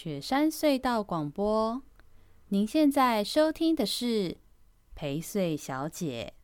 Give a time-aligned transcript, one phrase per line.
[0.00, 1.82] 雪山隧道广播，
[2.50, 4.36] 您现在收听的是
[4.94, 6.34] 陪睡小姐。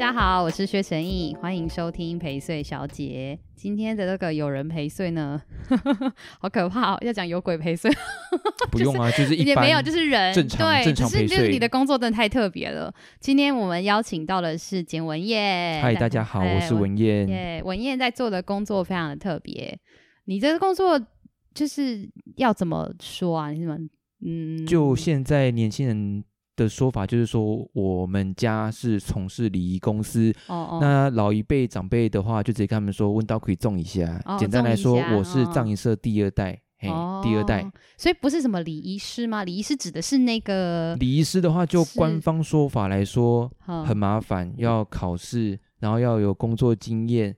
[0.00, 3.38] 大家好，我是薛成毅，欢迎收听陪睡小姐。
[3.54, 5.38] 今天的这个有人陪睡呢，
[6.40, 6.98] 好可怕哦！
[7.02, 7.90] 要讲有鬼陪睡，
[8.72, 11.36] 不用啊，就是一般也没有，就是人正常对，正常陪睡。
[11.36, 12.90] 就是你的工作真的太特别了。
[13.20, 15.82] 今天我们邀请到的是简文燕。
[15.82, 17.28] 嗨，大家好，我是文燕。
[17.28, 19.78] 耶，文燕在做的工作非常的特别。
[20.24, 20.98] 你这个工作
[21.52, 23.50] 就是要怎么说啊？
[23.50, 23.76] 你怎么
[24.24, 26.24] 嗯，就现在年轻人
[26.60, 30.30] 的说法就是说，我们家是从事礼仪公司。
[30.46, 30.78] 哦哦。
[30.80, 34.20] 那老一辈长辈的话，就直接跟他们说，问到可以种一下。
[34.26, 37.66] 哦、简单来说，我是葬仪社第二代，哦、嘿，第二代。
[37.96, 39.42] 所以不是什么礼仪师吗？
[39.42, 43.50] 礼仪师指的是那个礼仪师的话，就官方说法来说，
[43.86, 47.34] 很麻烦，要考试，然后要有工作经验，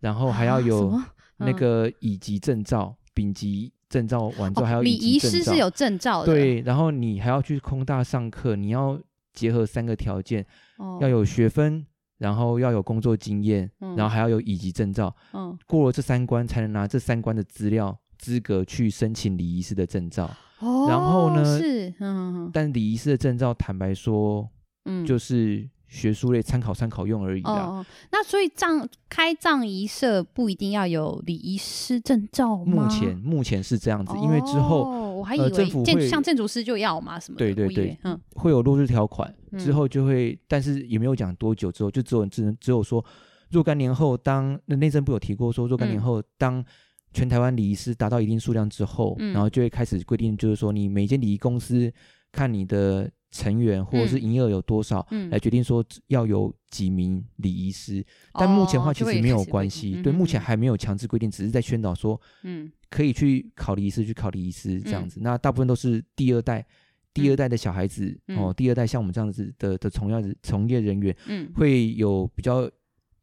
[0.00, 1.00] 然后还要有
[1.36, 3.72] 那个乙级证照、丙级。
[3.94, 8.98] 证照完之后还有礼仪师是有证照的，对，然后你还要去空大上课，你要
[9.32, 10.44] 结合三个条件，
[10.78, 11.86] 哦、要有学分，
[12.18, 20.28] 然后要有工作经验，嗯、然后还要有乙级证照，嗯，过了这三关才能拿这三关的资料资格去申请礼仪师的证照。
[20.58, 24.50] 哦，然后呢是，嗯，但礼仪师的证照坦白说，
[24.86, 25.68] 嗯，就是。
[25.86, 27.52] 学术类参考参考用而已啦。
[27.52, 32.84] 哦，那所以葬开葬仪社不一定要有礼仪师证照吗？
[32.84, 37.44] 目前目前是这样子，哦、因为之后我还以为建、呃、政府会像建筑师就要嘛什么的。
[37.44, 43.04] 对对对，嗯，会有落日条款，之后就会，嗯、但是也没有讲多久之后，就只有只能只有说
[43.50, 46.64] 若干年后，当那内政部有提过说若干年后，嗯、当
[47.12, 51.92] 全台湾礼仪师达到一定数量之后，嗯、然后就会开始规定，就是说你每间礼仪公司
[52.32, 53.08] 看你的。
[53.34, 57.98] 成员或者是营业额有多少，嗯、来决定说要有几名礼仪师。
[57.98, 65.18] 嗯、但目前的话其实没有关系，对，目前还没有强制规定，只是在宣导说，嗯，可以去考礼仪师，去考礼仪师这样子。
[65.18, 66.64] 嗯、那大部分都是第二代，
[67.12, 72.70] 第二代的小孩子、嗯、哦，第二代像我们这样子的的从业从业人员，嗯，会有比较。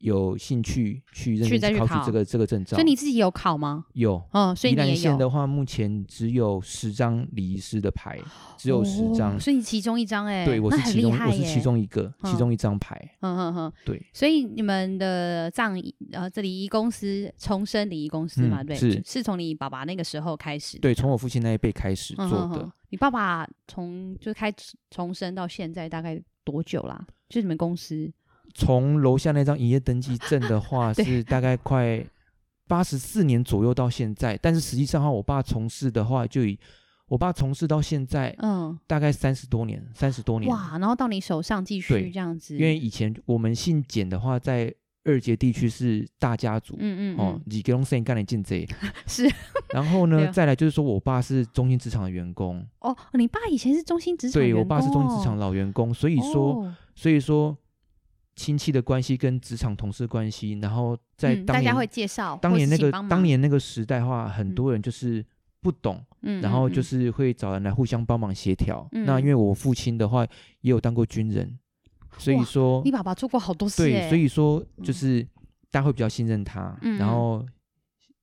[0.02, 3.86] 有兴趣去认真考取这个这个证照，所以你自己有考吗？
[3.94, 8.20] 有，嗯，所以宜兰县的话，目前只有十张礼仪师的牌，
[8.58, 22.72] 只有十张，所以你其中一张哎，对，我是其中，我是其中一个，其中一张牌，嗯嗯嗯，对，所以你们的葬仪呃，这礼仪公司重生礼仪公司嘛，对，是是从你爸爸那个时候开始，对，从我父亲那一辈开始做的。
[22.90, 24.52] 你爸爸从就开
[24.90, 27.06] 重生到现在大概多久啦？
[27.30, 28.12] 就你们公司。
[28.54, 32.04] 从楼下那张营业登记证的话， 是大概快
[32.68, 34.38] 八十四年左右到现在。
[34.42, 36.58] 但是实际上哈，我爸从事的话，就以
[37.08, 40.50] 我爸从事到现在，嗯，大概三十多年，三十多年。
[40.50, 42.56] 哇，然后到你手上继续这样子。
[42.56, 44.74] 因为以前我们姓简的话，在
[45.04, 48.66] 二结地区是大家族，嗯嗯，嗯哦，几个龙生干了进贼
[49.08, 49.30] 是。
[49.74, 52.66] 然后呢， 啊、再来就是说我爸是中心职场的员工。
[52.80, 54.60] 哦，你爸以前是中心职场员工？
[54.60, 57.58] 对，我爸是中心职场老员工，所以说，哦、所以说。
[58.36, 65.24] 亲戚的关系跟职场同事关系，然后在当年、嗯、大家会介绍，当年那个当年那个时代的话，很多人就是
[65.62, 68.88] 不懂，嗯、然后就是会找人来互相帮忙协调。
[68.94, 70.26] 嗯、那因为我父亲的话
[70.62, 71.60] 也有当过军人，
[72.18, 75.22] 所以说你爸爸做过好多事，对，所以说就是
[75.70, 77.46] 大家会比较信任他，嗯、然后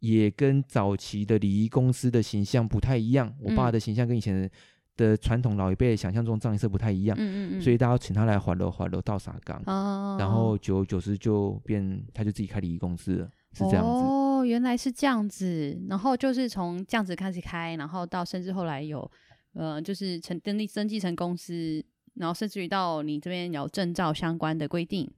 [0.01, 3.33] 也跟早期的礼仪公司的形象不太一样。
[3.41, 4.51] 我爸的形象跟以前的。
[4.99, 13.89] 的传统老一辈想象中葬仪社不太一样，嗯嗯嗯，所以大家请他来环楼环楼倒沙缸，哦，然后久而久之就变，他就自己开礼仪公司了，是这样子。
[13.89, 19.11] 哦，原来是这样子，然后就是从这样子开始开，然后到甚至后来有，
[19.55, 21.83] 呃，就是成登记登记成公司，
[22.15, 25.09] 然后甚至于到你这边有证照相关的规定，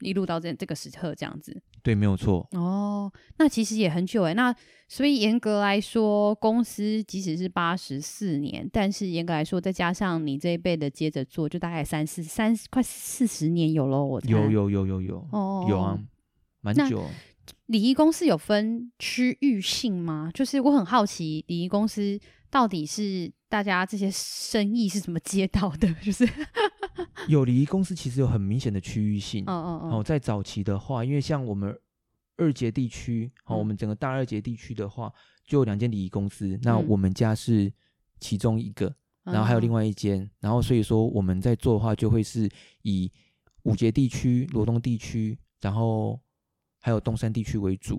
[0.00, 1.60] 一路到这这个时刻这样子。
[1.84, 2.48] 对，没有错。
[2.52, 4.32] 哦，那其实也很久诶。
[4.32, 4.52] 那
[4.88, 14.02] 所以严格来说，公司即使是八十四年，但是严格来说，再加上你这一辈的接着做，就大概三四三快四十年有喽。
[14.02, 15.98] 我有有有有有哦，有啊，
[16.62, 17.04] 蛮久。
[17.66, 20.30] 礼仪公司有分区域性吗？
[20.32, 22.18] 就是我很好奇，礼仪公司
[22.50, 25.92] 到底是大家这些生意是怎么接到的？
[26.02, 26.26] 就是
[27.28, 29.44] 有礼仪公司其实有很明显的区域性。
[29.46, 29.90] 嗯嗯嗯。
[29.92, 31.76] 哦，在早期的话，因为像我们
[32.36, 35.12] 二节地区，哦，我们整个大二节地区的话，
[35.44, 36.58] 就有两间礼仪公司。
[36.62, 37.72] 那我们家是
[38.20, 38.94] 其中一个，
[39.24, 40.28] 然后还有另外一间。
[40.40, 42.48] 然后所以说我们在做的话，就会是
[42.82, 43.10] 以
[43.64, 46.20] 五节地区、罗东地区，然后。
[46.84, 47.98] 还有东山地区为主，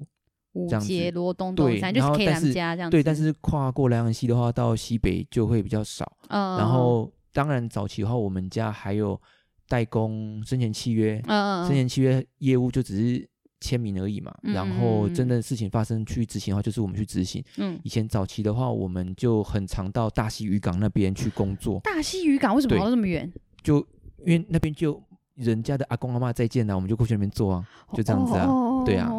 [0.54, 2.96] 五结罗东东山就是家这样子。
[2.96, 6.06] 对，但是跨过莱阳溪的话，到西北就会比较少。
[6.28, 9.22] 嗯，然后当然早期的话，我们家还有
[9.68, 13.30] 代工生前契约，嗯嗯，生前契约业务就只是
[13.60, 14.34] 签名而已嘛。
[14.44, 17.44] 嗯、然后真的事情发生去执行的话，就是我们去执行。
[17.58, 21.82] 嗯，以前早期的话，我们就很常到大溪渔港那边去工作。
[21.82, 23.30] 大溪渔港为什么跑到这么远？
[23.62, 23.86] 就
[24.20, 25.04] 因为那边就
[25.34, 29.12] 人家的阿公阿妈再见了，我们就过去那边做啊，就这样子啊，哦、对啊。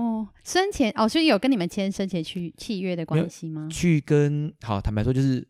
[0.43, 3.69] 生前哦，所以有跟你们签生前契契约的关系吗？
[3.71, 5.47] 去跟好坦白说，就是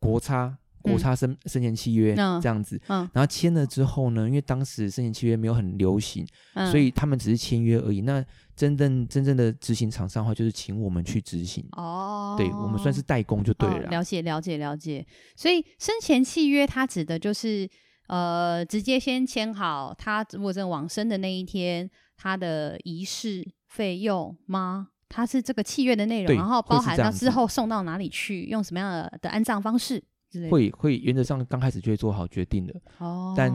[0.00, 8.02] 国差国差生、嗯、生前契约、嗯、这样子，嗯，然后签了之后呢，因为当时生前契约没有很流行，嗯、所以他们只是签约而已。
[8.02, 11.66] 那真正真正的执行厂商的话，就是请我们去执行。
[11.72, 13.90] 哦，对，我们算是代工就对了、哦。
[13.90, 15.04] 了解了解了解。
[15.34, 17.68] 所以生前契约它指的就是
[18.06, 24.88] 呃，直接先签好，他如果真往生的那一天，他的仪式费用吗？
[25.08, 30.02] 它是这个契约的内容，然后包含到之后送到哪里去，用什么样的的安葬方式。
[30.50, 33.52] 会会原则上刚开始就会做好决定的，哦，但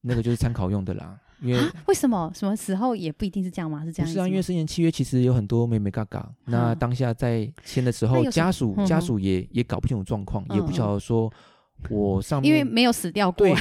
[0.00, 1.18] 那个就是参考用的啦。
[1.40, 3.84] 因为为什么什么时候也不一定是这样吗？
[3.84, 4.08] 是这样？
[4.08, 6.34] 不是啊，因为生前契约其实有很多眉眉角角。
[6.46, 11.32] 那当下在签的时候，家属、嗯、家属也也搞不清楚状况，嗯、也不晓得说
[11.90, 13.46] 我上面因为没有死掉过。
[13.46, 13.54] 对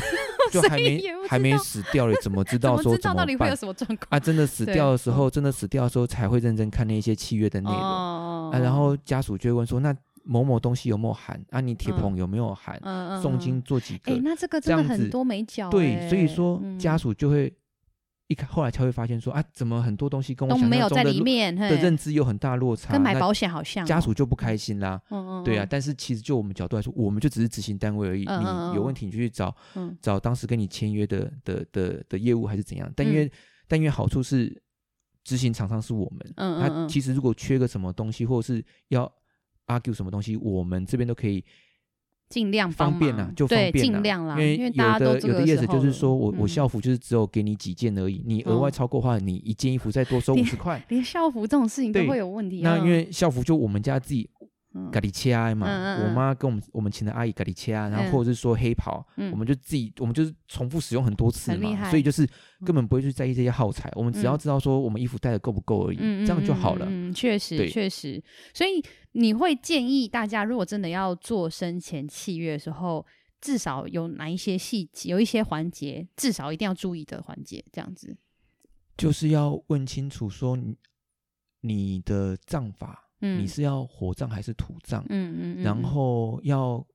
[0.50, 4.18] 就还没还没死掉了，怎么知道说 怎么，到底会有什么状况啊？
[4.18, 8.58] 真的死掉的时候，真的死掉的时候才会认真看那些契约的内容、哦、啊。
[8.58, 9.94] 然后家属就会问说：“那
[10.28, 11.42] 某某东西有没有含？
[11.50, 12.78] 啊，你铁棚有没有含？
[12.84, 14.12] 嗯、诵经做几个？
[14.12, 15.70] 哎、欸，那这个真的很多眉角。
[15.70, 17.52] 对，所以说家属就会。”
[18.30, 25.02] 一开后来才会发现说啊，怎么很多东西跟我想象中的没有在里面的认知有很大落差，跟买保险好像、哦，家属就不开心啦。
[25.12, 28.26] 嗯嗯，对啊，但是其实就我们角度来说，我们就只是执行单位而已。
[28.26, 32.92] 嗯你有问题你就去找、嗯、找当时跟你签约的的的的，的业务还是怎样。
[32.98, 33.32] 但因为、嗯、
[33.66, 34.62] 但因为好处是
[35.24, 39.10] 执行厂商是我们，嗯嗯嗯，他其实如果缺个什么东西，或者是要
[39.68, 41.44] argue 什么东西，我们这边都可以。
[42.30, 44.34] 尽量方便啊，就方便尽量啦。
[44.34, 50.84] 因为有的有的业者就是说我、嗯、我校服就是只有给你几件而已，你额外超过的话，你一件衣服再多收五十块。
[50.90, 52.76] 连校服这种事情都会有问题、啊。
[52.76, 54.30] 那因为校服就我们家自己。
[54.92, 62.28] 咖喱切嘛，嗯嗯、我妈跟我们我们请的阿姨咖喱切，然后或者是说黑袍，嗯、我们就自己我们就是重复使用很多次嘛，所以就是
[62.66, 66.86] 根本不会去在意这些耗材，嗯、我们只要知道说我们衣服带的够不够而已，嗯、这样就好了。
[66.90, 73.06] 嗯，确实确实，所以你会建议大家，如果真的要做生前契约的时候，
[73.42, 78.18] 至少有哪一些细节，有一些环节，至少一定要注意的环节，这样子，
[78.96, 80.76] 就是要问清楚说你
[81.62, 83.07] 你的葬法。
[83.22, 85.04] 嗯、你是要火葬还是土葬？
[85.10, 86.86] 嗯嗯，嗯然后要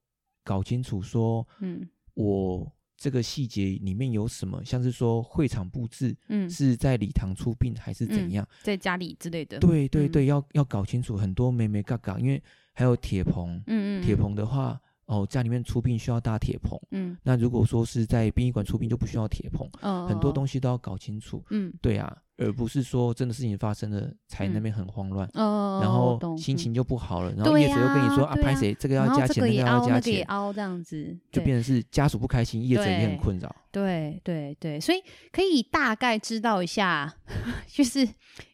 [0.45, 9.59] 搞清楚说，嗯，我这个细节里面有什么，像是说会场布置，嗯，是在礼堂出殡还是怎样，嗯、在家里之类的。
[9.59, 12.43] 对对对，嗯、要要搞清楚很多没没嘎嘎，因为
[12.73, 14.81] 还有铁棚，嗯嗯，铁棚的话。
[15.07, 34.99] 哦，家里面出殡需要搭铁棚，嗯，那如果说是在殡仪馆出殡就不需要铁棚，哦，很多东西都要搞清楚，嗯，对啊，而不是说真的事情发生了才那边很慌乱，哦，然后心情就不好了，然后业者又跟你说啊，拍谁这个要加钱，那个要加钱，凹这样子，就变成是家属不开心，业者也很困扰，对对对，所以
[35.31, 37.13] 可以大概知道一下，
[37.69, 38.09] 就是因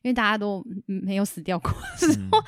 [0.05, 2.13] 为大家都没有死掉过，是。
[2.29, 2.45] 说，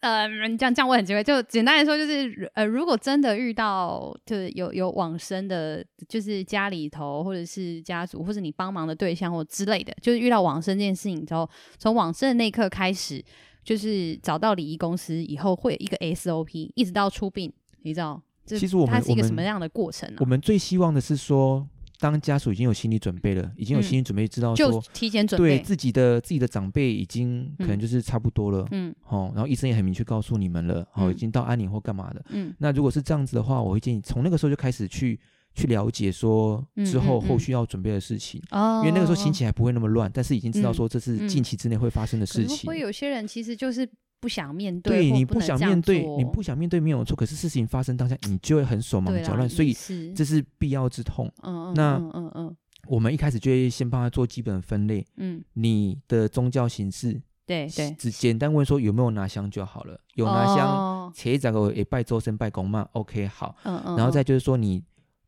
[0.00, 0.28] 呃，
[0.58, 13.22] 这样这样我很奇怪，就简单来说就是，呃，如果真的遇到就是有有往生的，就是家里头或者是家族或者你帮忙的对象或之类的，就是遇到往生这件事情之后，从往生的那一刻开始，
[13.64, 17.52] 就是找到礼仪公司以后会有一个 SOP，一直到出殡，
[17.82, 18.22] 你知道？
[18.46, 20.16] 其实我们它是一个什么样的过程呢？
[20.20, 21.68] 我们最希望的是说。
[22.00, 35.16] 当家属已经有心理准备了，已经有心理准备，知道说、提前准备对自己的自己的长辈已经可能就是差不多了，嗯，哦，然后医生也很明确告诉你们了，哦，已经到安宁或干嘛的，嗯，那如果是这样子的话，我会建议从那个时候就开始去
[35.54, 42.68] 去了解说之后后续要准备的事情，因为那个时候心情还不会那么乱，但是已经知道说这是近期之内会发生的事情。
[42.68, 43.88] 会有些人其实就是。
[44.22, 47.16] 不想面对，对你不想面对，你不想面对没有错。
[47.16, 49.76] 可是事情发生当下，你就会很手忙脚乱，所以
[50.14, 51.28] 这是必要之痛。
[51.42, 52.56] 嗯那嗯嗯嗯，
[52.86, 55.04] 我们一开始就会先帮他做基本分类。
[55.16, 59.98] 嗯，你的宗教形式，对对，只简单问说有没有拿香就好了。
[60.14, 63.56] 有拿香，前一整个也拜周身拜公嘛，OK 好。
[63.64, 64.80] 嗯嗯，然后再就是说你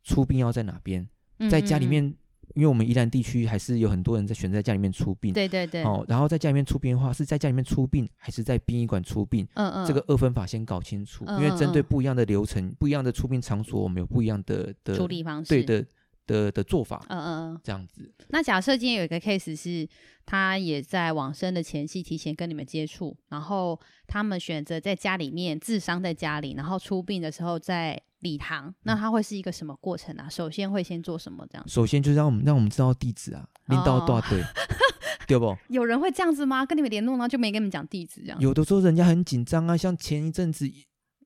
[0.05, 1.05] 出殡要在哪边，
[1.51, 2.15] 在家里面。
[2.53, 9.45] 因为我们宜兰地区还是有很多人在选择在家里面出殡，对对对，哦，然后在家里面出殡的话，是在家里面出殡还是在殡仪馆出殡？
[9.55, 15.85] 嗯嗯，这个二分法先搞清楚，因为针对不一样的流程、不一样的出殡场所，我们有不一样的的处理方式，对的
[16.25, 18.13] 的的做法，嗯嗯嗯，这样子。
[18.29, 19.87] 那假设今天有一个 case 是，
[20.25, 30.27] 他也在往生的前夕提前跟你们接触，然后他们选择在家里面治丧在家里，然后出殡的时候在礼堂，那他会是一个什么过程啊？
[30.27, 31.45] 首先会先做什么？
[31.49, 31.67] 这样？
[31.67, 34.41] 首先就是让我们让我们知道地址啊，领导大队，
[35.27, 35.55] 对不？
[35.67, 36.65] 有人会这样子吗？
[36.65, 38.39] 跟你们联络，然后就没跟你们讲地址这样？
[38.39, 40.67] 有的时候人家很紧张啊，像前一阵子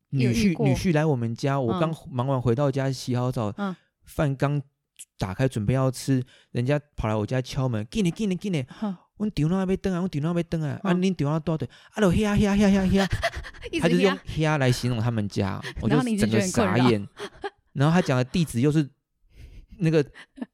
[0.09, 4.61] 女婿女婿来我们家，我刚忙完回到家洗好澡，嗯，饭刚。
[5.19, 8.65] 打开准备要吃，人家跑来我家敲门，进来进来进来，
[9.17, 13.07] 我丢那还没登啊，我丢那还没登啊，啊你丢那多对，啊都呀呀呀呀呀，
[13.81, 17.05] 他就用呀来形容他们家， 我就整个傻眼。
[17.73, 18.89] 然后他讲的地址又是
[19.77, 20.03] 那个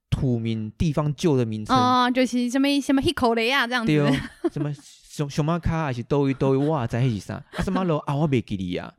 [0.09, 4.11] 土名地方旧的名称，哦，就是什么什么一口雷啊这样子，对哦，
[4.51, 4.73] 什么
[5.15, 7.99] 熊熊猫卡还是都都哇在迄是啥，啊什么咯？
[7.99, 8.93] 啊我没给你啊，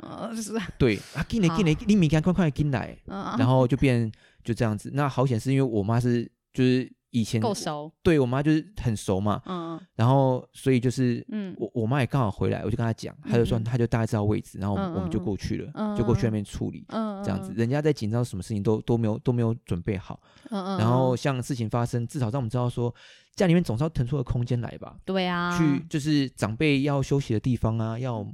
[0.78, 4.10] 对啊进来进来，你明天快快进来，然后就变。
[4.46, 20.20] 就这样子，那好险是因为我妈是就是以前够熟，对我妈就是很熟嘛，嗯，然后所以就是，嗯，我我妈也刚好回来，我就跟她讲，她就说她就大概知道位置，然后我们就过去了，就过去那边处理，嗯，这样子，人家在紧张什么事情都都没有都没有准备好，
[20.50, 22.94] 嗯嗯，然后像事情发生，至少让我们知道说
[23.34, 28.26] 家里面总是要腾出个空间来吧，对啊，去就是长辈要休息的地方啊，要，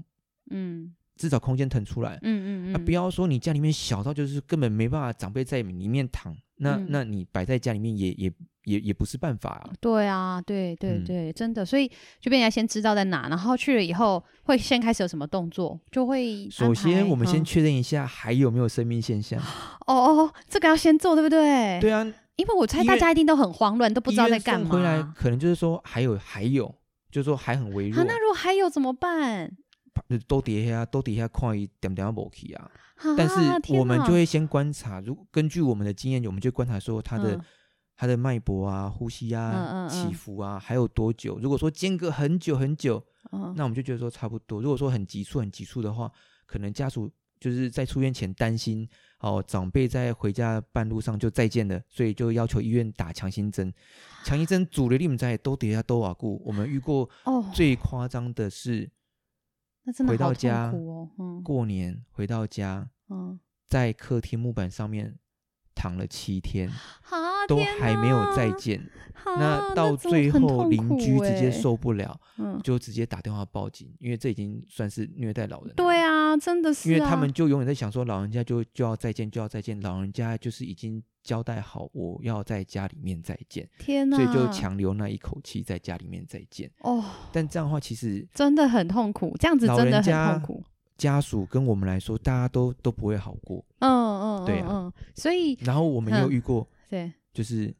[0.50, 0.94] 嗯。
[1.14, 8.32] 至少空间腾出来，嗯嗯嗯，啊，不要说你家里面小到就是根本没办法长辈在里面躺，那那你摆在家里面也也
[8.64, 9.70] 也也不是办法啊。
[9.80, 11.90] 对啊，对对对，真的，所以
[12.20, 19.40] 就变成先知道在哪，然后去了以后会先开始有什么动作，就会首先我们先确认一下还有没有生命现象。
[19.86, 19.94] 哦
[20.26, 21.80] 哦，这个要先做，对不对？
[21.80, 22.04] 对啊，
[22.36, 24.68] 因为我猜大家一定都很慌乱，都不知道在干嘛。
[24.70, 26.74] 回来可能就是说还有还有，
[27.10, 28.04] 就是说还很微弱。
[28.04, 29.50] 那如果还有怎么办？
[30.26, 32.70] 都底下都底下看一点点没去啊，
[33.16, 33.34] 但是
[33.74, 37.38] 我们就会先观察，如根据我们的经验，我们就观察说他的
[37.96, 41.38] 他的脉搏啊、呼吸啊、起伏啊，还有多久？
[41.38, 43.02] 如果说间隔很久很久，
[43.56, 44.60] 那我们就觉得说差不多。
[44.60, 46.10] 如果说很急促很急促的话，
[46.46, 48.88] 可能家属就是在出院前担心
[49.20, 53.72] 哦，长辈在回家半路上就再见了，所以就要求医院打强心针。
[54.24, 57.08] 强心针主流你们在都底下都瓦固，我们遇过
[57.52, 58.90] 最夸张的是。
[59.84, 60.72] 那回到家，
[61.18, 65.18] 嗯，过年回到家，嗯，在客厅木板上面
[65.74, 68.80] 躺了七天，啊，都还没有再见。
[69.24, 75.72] 啊，那到最后邻居直接受不了，嗯，就直接打电话报警，因为这已经算是虐待老人。
[75.76, 81.02] 对啊，真的是，因为他们就永远在想说，老人家就就要再见，就要再见，老人家就是已经。
[81.22, 83.64] 交代好，我要在家里面再见。
[83.78, 84.16] 天哪！
[84.16, 86.68] 所以就强留那一口气，在家里面再见。
[86.80, 87.00] 哦，
[87.30, 89.32] 但这样的话，其实真的很痛苦。
[89.38, 90.64] 这样子真的很痛苦。
[90.96, 93.64] 家属跟我们来说，大家都都不会好过。
[93.80, 94.68] 嗯嗯，对啊。
[94.70, 97.74] 嗯，所以然后我们又遇过，对，就是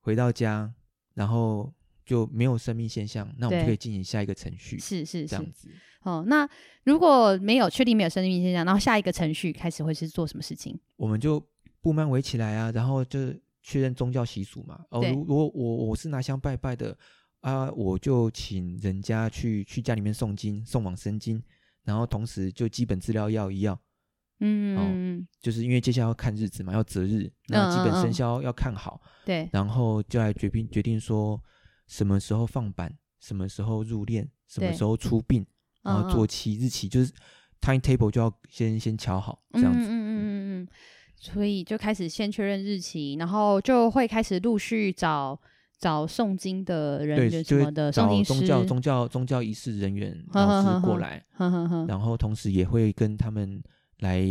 [0.00, 0.72] 回到家，
[1.14, 1.72] 然后
[2.04, 4.78] 就没有生命现象，那我们就可以进行下一个程序。
[4.78, 5.68] 是是这样子。
[6.02, 6.48] 哦，那
[6.84, 10.78] 如果没有确定没有生命现象，然后下一个程序开始会是做什么事情？
[10.96, 11.42] 我们就。
[11.82, 13.32] 布幔围起来啊，然后就
[13.62, 14.84] 确认宗教习俗嘛。
[14.88, 16.98] 哦，如如果我我是拿香拜拜的
[17.42, 21.40] 啊，我就请人家去去家里面诵经、送往生经，
[21.86, 23.80] 然后同时就基本资料要一要。
[24.40, 29.00] 嗯，哦，就是因为接下来要看日子嘛，要择日，那基本生肖要看好。
[29.24, 31.42] 对、嗯嗯，然后就来决定决定说
[31.86, 35.46] 什么时候放板，什么时候入殓，什么时候出殡，
[35.82, 37.10] 然后做期日期，就是
[37.62, 39.78] timetable 就要先先瞧好，这样子。
[39.78, 40.62] 嗯嗯嗯嗯。
[40.64, 40.68] 嗯
[41.18, 45.40] 所以就开始先确认日期，然后就会开始陆续找
[45.78, 53.62] 找诵经的人员什么的，找宗教宗教宗教仪式人员老师过来，呵呵呵，然后同时也会跟他们
[53.98, 54.24] 来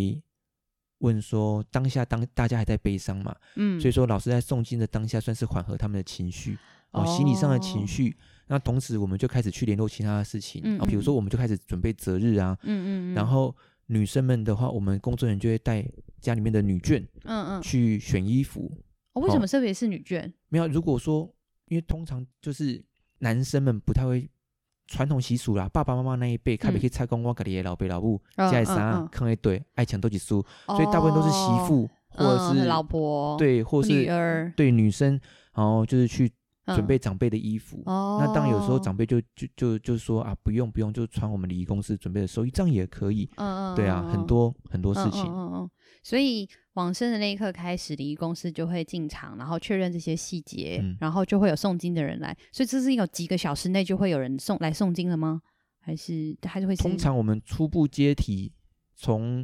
[0.99, 6.57] 问说，当下当大家还在悲伤嘛，嗯，所以说老师在诵经的当下算是缓和他们的情绪，
[6.91, 8.15] 哦，心理上的情绪。
[8.47, 13.55] 那同时我们就开始去联络其他的事情，嗯，嗯，比如说我们就开始准备择日啊，嗯嗯，然后。
[13.87, 15.87] 女生们的话，我们工作人员就会带
[16.19, 18.67] 家里面的女眷，嗯嗯，去选衣服。
[19.13, 20.33] 哦，为什么特别是女眷？
[20.49, 21.31] 没有，如果说，
[21.67, 22.83] 因为通常就是
[23.19, 24.29] 男生们不太会
[24.87, 35.19] 传统习俗啦，爸爸妈妈那一辈，开不去拆公，我家里的老爸老母，家里啥坑一堆，爱抢都几输，所以大部分都是媳妇或者是老婆，对，或是女儿，对女生，
[35.53, 36.31] 然后就是去。
[36.73, 43.29] 准备长辈的衣服，嗯、那当然有时候长辈就就就就说啊，不用不用，就穿我们礼仪公司准备的寿衣，这样也可以。
[43.35, 45.21] 嗯嗯，对啊，很多很多事情。
[45.25, 45.69] 嗯嗯，嗯，
[46.05, 52.37] 所以往生的那一刻开始，礼仪公司就会进场，然后确认这些细节，嗯、然后就会有诵经的人来。
[52.51, 55.41] 所以这是有几个小时内就会有人送来诵经了吗？
[55.79, 56.75] 还是还是会？
[56.75, 58.53] 通常我们初步接体
[58.95, 59.43] 从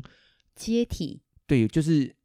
[0.54, 2.16] 接体，对，就是。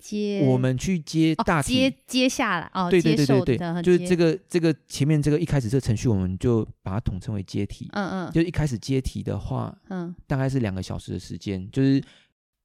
[0.00, 7.88] 接我们去接大体，接接下来哦，对对对对对，就是这个这个前面这个一开始这个程序，我们就把它统称为接体。
[7.92, 12.02] 嗯嗯，就一开始接体的话，嗯，大概是两个小时的时间，就是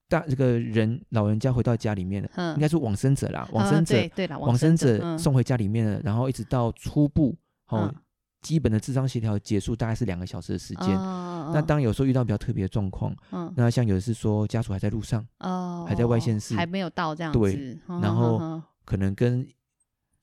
[0.09, 7.37] 大这个人老人家回到家里面了，嗯，应该是往生者啦，往生者往生者送回家里面了，然后一直到初步
[7.67, 7.93] 哦。
[8.41, 10.97] 基本的智商协调结束大概是两个小时的时间。
[10.97, 17.37] 哦、那当有时候遇到比较特别的状况，嗯、那像有的是说家属还在路上，哦、还在外县市，还没有到这样子。
[17.37, 19.45] 对，然后可能跟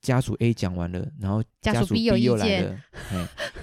[0.01, 2.75] 家属 A 讲完了，然后家属 B 又来了，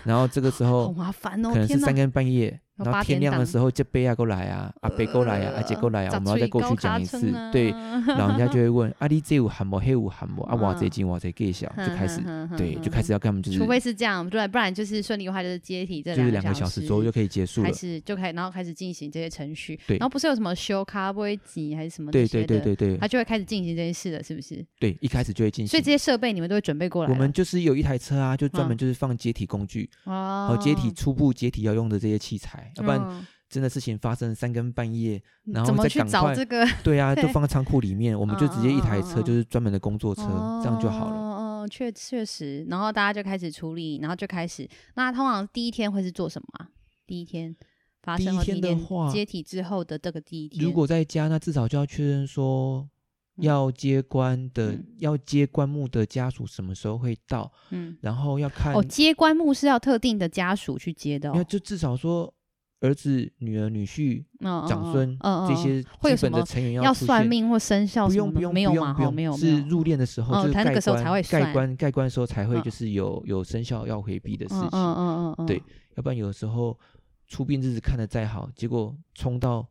[0.04, 2.60] 然后这个时 候好麻烦哦，可能是三更半夜。
[2.76, 7.30] 然后天亮的时候，这杯啊过来啊，阿伯过来啊，阿姐过来啊，我们要再过去讲一次。
[7.52, 7.70] 对，
[8.18, 9.78] 老人家 就会问：阿你这有喊么？
[9.78, 10.44] 黑有喊么？
[10.46, 12.20] 啊，哇这金哇这给小，就开始
[12.56, 13.58] 对，就开始要跟他们就是。
[13.58, 17.68] 除非是这样，不然不然就是顺利的话就是接体，这就是两个小时左右就可以结束了。
[17.68, 19.78] 开始就开然后开始进行这些程序。
[19.86, 19.96] 对。
[19.98, 22.10] 然后不是有什么修卡不会挤还是什么？
[22.10, 22.96] 对对对对对。
[22.96, 24.64] 他就会开始进行这些事了，是不是？
[24.80, 25.70] 对，一开始就会进行。
[25.70, 27.10] 所以这些设备你们都会准备过来。
[27.10, 33.26] 我们就是有一台车啊，就专门就是放接体工具，哦，接体初步接体要用的这些器材，要不然。
[33.46, 36.66] 真的事情发生三更半夜，然后再赶快这个？
[36.82, 40.22] 对啊， 就放在仓库里面，我们就直接一台车，就是专门的工作车，
[40.60, 41.14] 这样就好了。
[41.14, 44.68] 哦，确确实，然后大家就开始处理，然后就开始。
[44.96, 46.66] 那通常第一天会是做什么？
[47.06, 47.54] 第一天
[48.02, 52.88] 发生第一天的话，接体之后的这个第一天，如果在家，那至少就要确认说
[53.36, 57.52] 要接棺的，要接棺木的家属什么时候会到？
[57.70, 62.34] 嗯，然后要看哦，接棺木是要特定的家属去接的，那就至少说。
[62.84, 64.22] 儿子、女儿、女婿、
[64.68, 68.92] 长孙这些基本的成员要算命或生肖，不用不用没有嘛？
[68.92, 74.68] 哈，没有，是入殓的时候，就是盖棺才会盖棺盖棺的时候才会就是有有生肖要回避的事情。
[74.72, 75.62] 嗯嗯嗯，对，
[75.96, 76.78] 要不然有时候
[77.26, 79.66] 出殡日子看得再好，结果冲到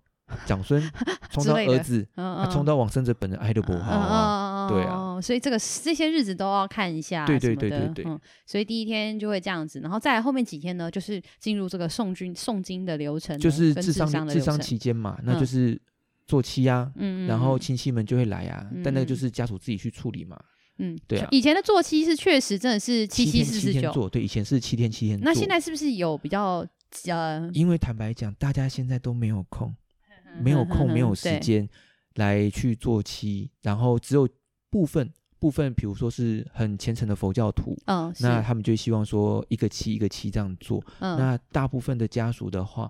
[0.48, 0.82] 长孙，
[1.29, 2.08] 冲到儿子，
[2.51, 5.20] 冲到往生者本人爱的不好啊，对啊。
[5.22, 8.05] 所以这个这些日子都要看一下，对对对对对。
[8.05, 15.79] 嗯，所以第一天就会这样子，然后再后面几天呢，就是进入这个诵经诵经的流程，就是智商智商期间嘛，那就是
[16.25, 20.39] 做期啊，嗯，然后亲戚们就会来啊，但那个就是家属自己去处理嘛，
[20.79, 21.27] 嗯，对啊。
[21.32, 25.20] 以前的做期是确实真的是七七四十九，对，以前是七天七天。
[25.22, 26.66] 那现在是不是有比较
[27.07, 27.50] 呃？
[27.53, 29.74] 因为坦白讲，大家现在都没有空，
[30.42, 31.68] 没有空，没有 时间
[32.16, 34.27] 来去做期，然后只有
[34.74, 35.14] 部分。
[35.44, 40.81] 部分，比如说是很虔诚的佛教徒，嗯，那他们就希望说一个七一个七这样做。
[41.00, 42.90] 嗯，那大部分的家属的话，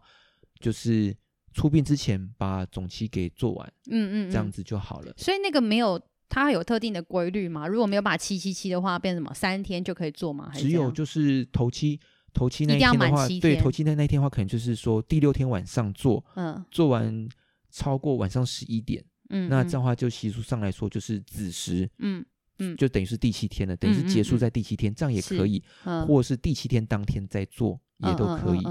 [0.60, 1.12] 就是
[1.52, 5.12] 出殡之前把总期给做完，嗯嗯，这样子就好了。
[5.18, 7.66] 所以那个没有，它有特定的规律吗？
[7.66, 10.50] 如果没有把七七七的话，变成什么三天就可以做吗？
[10.54, 12.00] 还是只有就是头七
[12.36, 17.28] 头七那一天的话，对，头七那那天的话，可能就是说第六天晚上做，嗯，做完
[17.72, 22.26] 超过晚上十一点，嗯，那这样的话就习俗上来说就是子时，嗯。
[22.60, 28.62] 嗯，就等于是第七天了，等于是结束在第七天，这样也可以，或者是第七天当天再做也都可以。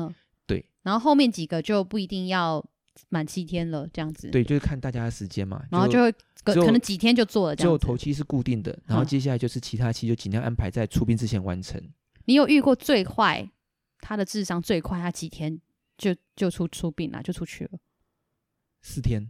[0.47, 2.65] 对，然后后面几个就不一定要
[3.09, 4.31] 满七天了，这样子。
[4.31, 5.65] 对，就是看大家的时间嘛。
[5.69, 6.13] 然后就会
[6.45, 7.69] 可能几天就做了，这样。
[7.69, 11.83] 只有头七是固定的，然后接下来就是其他期就尽量安排在出殡之前完成。
[12.27, 13.51] 你有遇过最快
[13.99, 15.61] 他的智商最快，他几天
[15.99, 17.71] 就就出出殡了，就出去了？
[18.81, 19.29] 四天。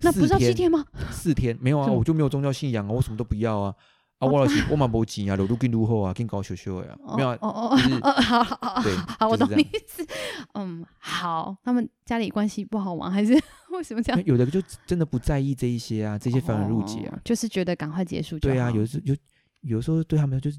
[0.00, 0.84] 那不是要七天吗？
[1.10, 3.74] 四天没有啊，我就没有宗教信仰啊，我什么都不要啊
[4.18, 4.26] 啊！
[4.28, 7.38] 我老是 我蛮不急啊，路路更路后啊，更高修修呀，没有啊。
[7.40, 7.68] 哦哦
[8.02, 8.82] 哦，好好好，
[9.20, 10.06] 好，我懂你意思。
[10.54, 13.10] 嗯，好，他们家里关系不好吗？
[13.10, 13.32] 还是
[13.72, 14.22] 为什么这样？
[14.26, 18.48] 有的就真的不在意这一些啊，这些繁文缛节啊，就是觉得赶快结束就。
[18.50, 19.16] 对啊，有时有
[19.62, 20.58] 有时候对他们就是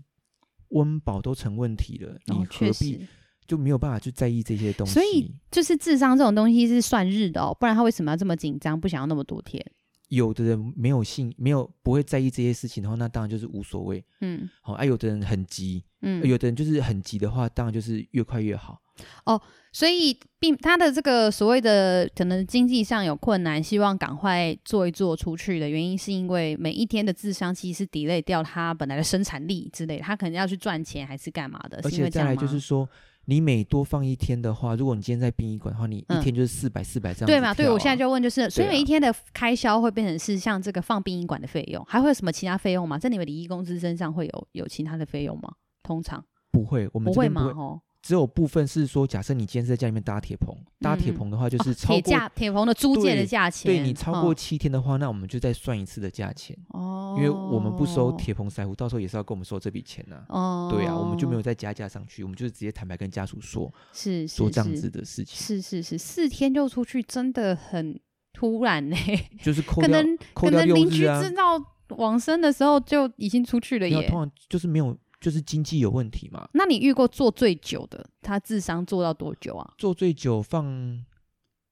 [0.69, 3.07] 温饱都成问题了，你何必？
[3.47, 9.65] 就没有办法去在意这些东西，所以就是智商这种东西是算日的哦，不然他为什么要这么紧张，不想要那么多天？
[10.09, 14.01] 有的人没有信，没有不会在意这些事情的话，那当然就是无所谓。
[14.21, 18.79] 嗯，好，啊，有的人很急，嗯，有的人就是很急的话，当然就是越快越好。
[19.25, 19.39] 哦，
[19.73, 31.81] 所以并他的这个所谓的可能经济上有困难，希望赶快做一做出去的原因，是因为每一天的智商其实是 delay 掉他本来的生产力之类，他可能要去赚钱还是干嘛的？
[31.83, 32.87] 而且再来就是说。
[33.29, 37.35] 你每多放一天的话，如果你今天在殡仪馆的话，你一天就是四百四百这样子，啊嗯。
[37.35, 37.53] 对嘛？
[37.53, 42.97] 对，我现在就问，就是所以每一天的开销会变成是像这个放殡仪馆的费用，还会有什么其他费用吗？
[42.97, 45.51] 在你们礼仪公司身上会有有其他的费用吗？
[45.83, 47.27] 通常不会，我们不会。
[47.27, 47.81] 吗？
[48.07, 53.69] 只有部分是说，假设你今天是在家里面搭铁棚，搭铁棚的话就是超过铁棚的租借的价钱。
[53.69, 56.57] 对，你超过七天的话，那我们就再算一次的价钱。
[56.69, 60.23] 哦，因为我们不收铁棚师傅，到时候也是要跟我们收这笔钱呐。
[60.29, 65.37] 哦，对啊，我们就没有再加价上去，我们就是直接坦白跟家属说，是说这样子的事情。
[65.37, 67.99] 是是是，四天就出去真的很
[68.31, 70.99] 突然呢、欸，就是扣掉可能可能邻居。
[70.99, 74.07] 知道往生的时候就已经出去了耶。
[74.07, 76.47] 通常就是没有，就是经济有问题嘛。
[76.53, 79.73] 那你遇过做最久的，他智商做到多久啊？
[79.77, 81.03] 做最久放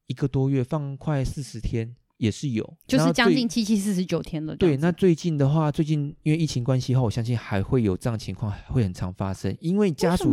[0.07, 4.55] 一个多月，放快四十天也是有，就是将近七七四十九天了。
[4.55, 9.55] 对，那最近的话，最近因为疫情关系后，我相信还会有这样情况，会很常发生。
[9.59, 10.31] 因为家属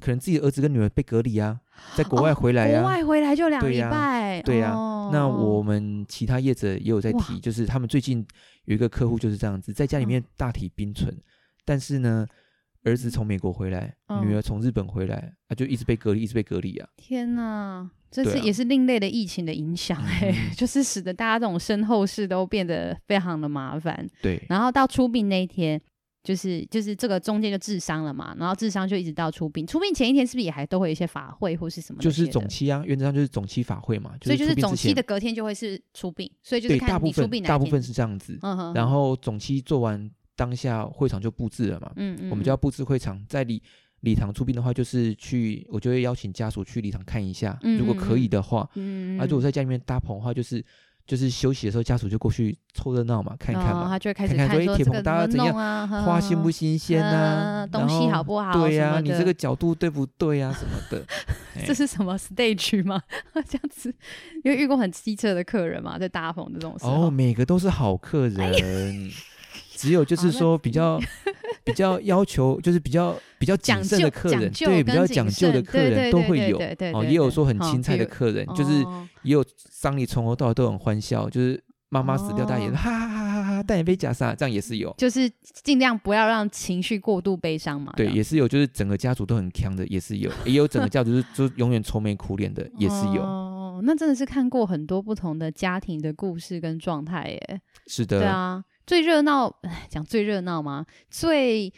[0.00, 1.60] 可能自己的儿子跟女儿被隔离啊，
[1.96, 4.74] 在国外回来啊，哦、国外回来就两礼拜，对呀、啊。
[4.74, 8.26] 哦、那我们其他业者也有在提，就是他们最近
[8.64, 11.22] 有一个客户就是这样子，在家里面大体冰存，嗯、
[11.64, 12.26] 但是呢。
[12.82, 16.88] 儿子从美国回来，嗯、女儿从日本回来，啊，就一直被隔离，一直被隔离啊！
[16.96, 24.08] 天哪，这是也是另类的疫情的影响，哎、啊，就是使得大家这种身后事都变得非常的麻烦。
[24.22, 25.78] 对，然后到出殡那一天，
[26.22, 32.00] 就是就是这个中间就治丧了嘛，然后治丧就一直到出殡，出殡前一天是不是也还都会有一些法会或是什么？
[32.00, 40.10] 就是总期啊，原则上就是总期法会嘛，所以就是总期的隔天就会是出殡，所以就是看你出殡大部分是这样子，嗯、然后总期做完。
[40.40, 43.62] 当下会场就布置了嘛，嗯嗯，我们就要布置会场，在礼
[44.00, 50.64] 礼堂出殡的话，就是去，我就会邀请家属去礼堂看一下，嗯、如果可以的话，嗯，啊，如果在家里面搭棚的话，就是
[51.06, 58.52] 就是休息的时候，家属就过去凑热闹嘛，看一看嘛，哦、他就会开始看，说铁棚搭的怎样啊，花新不新鲜啊，东西好不好？
[58.54, 60.50] 对呀、啊，你这个角度对不对啊？
[60.58, 61.04] 什么的，
[61.66, 63.02] 这是什么 stage 吗？
[63.46, 63.94] 这样子，
[64.44, 68.40] 因为遇过很机车的客人嘛，在搭棚的这种时候，哦，每个都是好客人。
[68.40, 69.10] 哎
[69.80, 71.00] 只有就是说比较
[71.64, 76.58] 比较要求，就是比较比较谨慎的客人，对比较讲究的客人都会有
[76.92, 78.84] 哦，也有说很青菜的客人，就是
[79.22, 85.30] 也有丧礼从头到尾都很欢笑，就是妈妈死掉大爷哈哈哈哈哈，但也被假杀，这样也是有，就是
[85.62, 87.92] 尽量不要让情绪过度悲伤嘛。
[87.96, 93.22] 对，也是有，就是整个家族都很强的，也是有，也有整个家族就就永远愁眉苦脸的， 也是有。
[93.22, 97.60] 哦，那真的是看过很多不同的家庭的故事跟状态耶。
[97.86, 98.62] 是的，对啊。
[98.90, 99.54] 最热闹，
[99.88, 100.84] 讲最热闹吗？
[101.08, 101.72] 最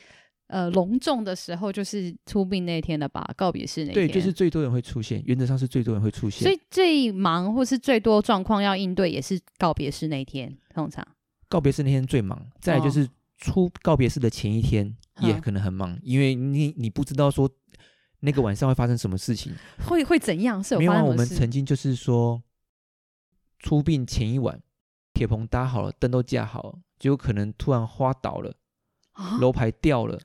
[0.46, 3.22] 呃隆重的时候就是出殡那天了吧？
[3.36, 6.42] 告别式那天，对，就是最多人会出现，原则上是最多人会出现。
[6.42, 10.56] 所以最忙或是最多状况要应对，也是告别式那天。
[10.74, 11.06] 通常
[11.50, 17.46] 告别式那天最忙，再来就是出告别式的前一天也可能很忙，哦、因为你你不知道说
[18.20, 19.52] 那个晚上会发生什么事情，
[19.86, 20.64] 会会怎样？
[20.64, 21.04] 是有没有？
[21.04, 22.42] 我们曾经就是说
[23.58, 24.58] 出殡前一晚，
[25.12, 26.78] 铁棚搭好了，灯都架好了。
[27.02, 28.54] 就可能突然花倒了，
[29.40, 30.16] 楼牌掉了，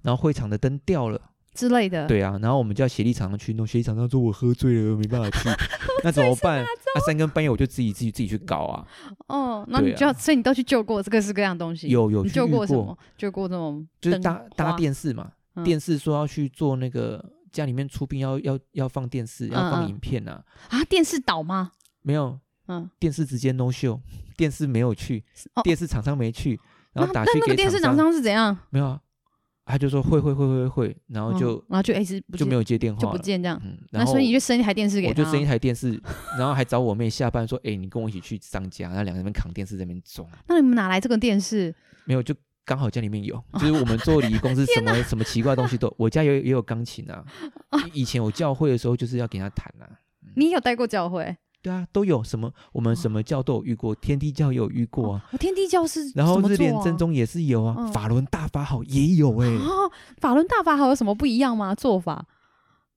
[0.00, 1.20] 然后会场的灯掉了
[1.52, 2.06] 之类的。
[2.06, 5.50] 对啊，然后我们就要协力厂商去弄，协力厂商说我喝醉了，没办法去，
[6.02, 6.62] 那怎么办？
[6.62, 6.66] 啊，
[7.04, 8.86] 三更半夜我就自己自己自己去搞啊。
[9.26, 11.88] 哦，那你就要，所以你都去救过这个是各样东西？
[11.88, 12.96] 有有救过什么？
[13.18, 15.30] 救过这种就是搭搭电视嘛，
[15.62, 20.42] 电视说要去做那个家里面出殡要要要放电视，要放影片啊。
[20.70, 21.72] 啊，电视倒吗？
[22.00, 22.40] 没有。
[22.68, 24.00] 嗯，电视直接 no show，
[24.36, 25.24] 电视没有去，
[25.64, 26.58] 电视厂商没去，
[26.92, 27.40] 然后打去给厂商。
[27.40, 28.56] 那那个电视厂商是怎样？
[28.70, 29.00] 没有啊，
[29.64, 33.60] 他就说会会会会会，然后就然后就一直就没有接电话，就不见这样。
[33.90, 36.00] 那所以你就生一台电视给他，我就生一台电视，
[36.38, 40.28] 然后还找我妹下班说，哎，你跟我一起去商家，然后两个人扛电视在那边装。
[40.46, 41.74] 那你们哪来这个电视？
[42.04, 47.24] 没有，就刚好家里面有，就是我们做礼仪公司，什么什么奇怪的东西都， 我家也也有钢琴啊。
[47.92, 49.86] 以前我教会的时候就是要给他弹啊。
[50.36, 51.36] 你有带过教会？
[51.62, 52.52] 对啊，都有什么？
[52.72, 55.24] 我们什么教都有遇过，天地教也有遇过啊。
[55.30, 57.76] 哦、天地教是，然后日莲正宗也是有啊。
[57.78, 59.90] 嗯、法轮大法好也有哎、欸哦。
[60.18, 61.72] 法轮大法好有什么不一样吗？
[61.72, 62.26] 做法？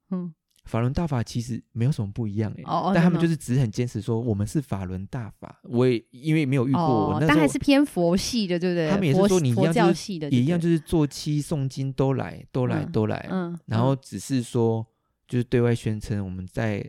[0.09, 2.63] 嗯，法轮大法其实没有什么不一样哎、欸。
[2.63, 5.59] 哦，但他们就是只很坚持说我们是法轮大法。
[5.65, 8.89] 我也因为没有遇过，哦、但还是偏佛系的，对不对？
[8.89, 13.27] 他们也是说你一样就是也一样，就是做七诵经都来，都来，都来。
[13.29, 13.53] 嗯。
[13.53, 14.83] 嗯然后只是说，
[15.27, 16.83] 就是对外宣称我们在。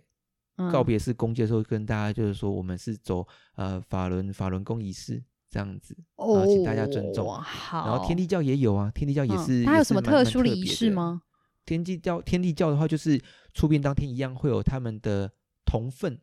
[0.73, 7.31] 告别式公祭的时候，跟大家就是说，我们是走呃法轮法轮功仪式这样子，啊，请大家尊重。
[7.41, 9.65] 好，然后天地教也有啊，天地教也是。
[9.65, 11.23] 它有什么特殊的仪式吗？
[11.65, 13.21] 天地教天地教的话，就是
[13.53, 15.31] 出殡当天一样会有他们的
[15.65, 16.19] 同份，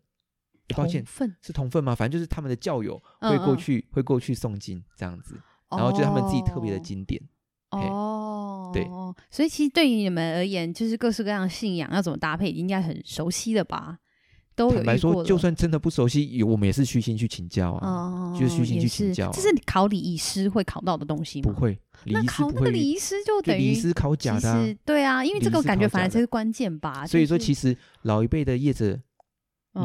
[0.76, 1.06] 抱歉，
[1.42, 1.94] 是同份吗？
[1.94, 7.22] 反正就是他们的教友会过去会过去诵经这样子，然后就是他们自己特别的经典。
[7.72, 8.88] 哦，对，
[9.32, 13.98] 所以其实对于你们而言，就是各式各样的信仰要怎么搭配，应该很熟悉的吧？
[14.56, 19.32] 坦白说，就算真的不熟悉，我们也是虚心去请教啊，哦、就是虚心去请教、啊。
[19.34, 21.52] 这是考礼仪师会考到的东西吗？
[21.52, 22.22] 不会，礼仪师不会。
[22.22, 24.76] 那考那个礼仪师就等于礼仪师考假的。
[24.86, 27.06] 对啊，因为这个感觉反而才是关键吧。
[27.08, 29.00] 所以说，其实老一辈的业者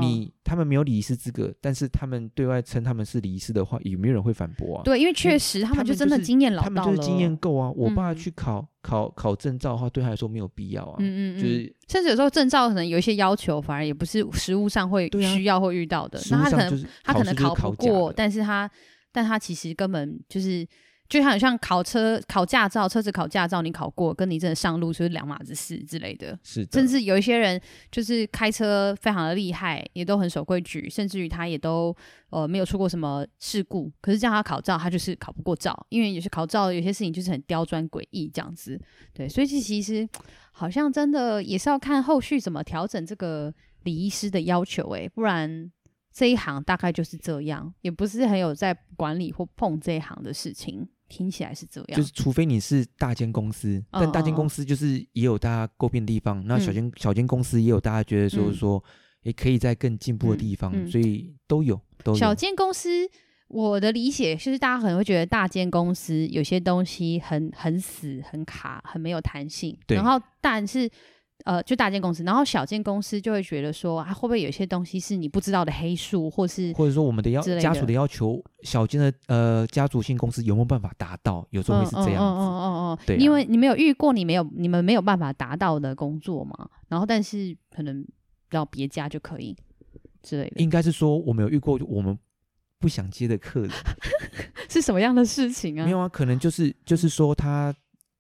[0.01, 4.83] 你他们没有礼仪师资格，但是他们对外称他们是礼仪师的话，有没有人会反驳啊？
[4.85, 7.71] 对，因为确实他们就真的经验老他们就是经验够啊。
[7.71, 10.97] 我爸去考考考证照的话，对他来说没有必要啊。
[10.99, 16.21] 嗯嗯，就是甚至有时候证照可能有一些要求，反而也不是实物上会需要或遇到的。
[16.31, 18.71] 那他可能他可能考不过，但是他
[19.11, 20.67] 但他其实根本就是。
[21.09, 26.39] 就很像考车、考驾照，车子考驾照，你考过，跟你真的上路就是两码子事之类的。
[26.43, 27.59] 是的，甚至有一些人
[27.91, 31.97] 就是开车非常的厉害，也都很守规矩，甚至于他也都
[32.29, 33.91] 呃没有出过什么事故。
[34.03, 38.79] 可是叫他考照，他就是考不过照，因为有些考照有些事情就是很刁钻诡异这样子。
[39.15, 40.07] 对，所以其实
[40.53, 43.51] 好像真的也是要看后续怎么调整这个
[43.85, 45.73] 礼仪师的要求，诶，不然
[46.13, 50.87] 这一行大概就是这样，也不是很有在管理或碰这一行的事情。
[51.09, 56.39] 听起来是这样，就是除非你是大间公司，哦、但大间公司就是也有大家诟病的地方。
[56.39, 58.83] 哦、那小间、嗯、小间公司也有大家觉得说说，
[59.23, 62.19] 也、嗯、可以在更进步的地方，嗯嗯、所以都有都有。
[62.19, 63.09] 小间公司，
[63.49, 70.91] 我的理解就是大家可能会觉得大间公司有些东西很很死、很卡、很没有弹性，对然后但是。
[71.45, 81.47] 呃，就大件公司，然后小件公司就会觉得说，啊，会不会有些东西是你不知道的黑数，或是或者说我们的要家属的要求，小件的呃家族性公司有没有办法达到？
[81.51, 88.05] 有时候会是这样子，哦哦哦哦，对，因为你没有遇过，你没有你们没有办法达到的工作嘛，然后但是可能
[88.51, 89.57] 到别家就可以
[90.23, 92.19] 之类的，应该是说我们有遇过我们
[92.81, 93.71] 不想接的客人
[94.69, 95.85] 是什么样的事情啊？
[95.85, 97.73] 没有啊，可能就是就是说他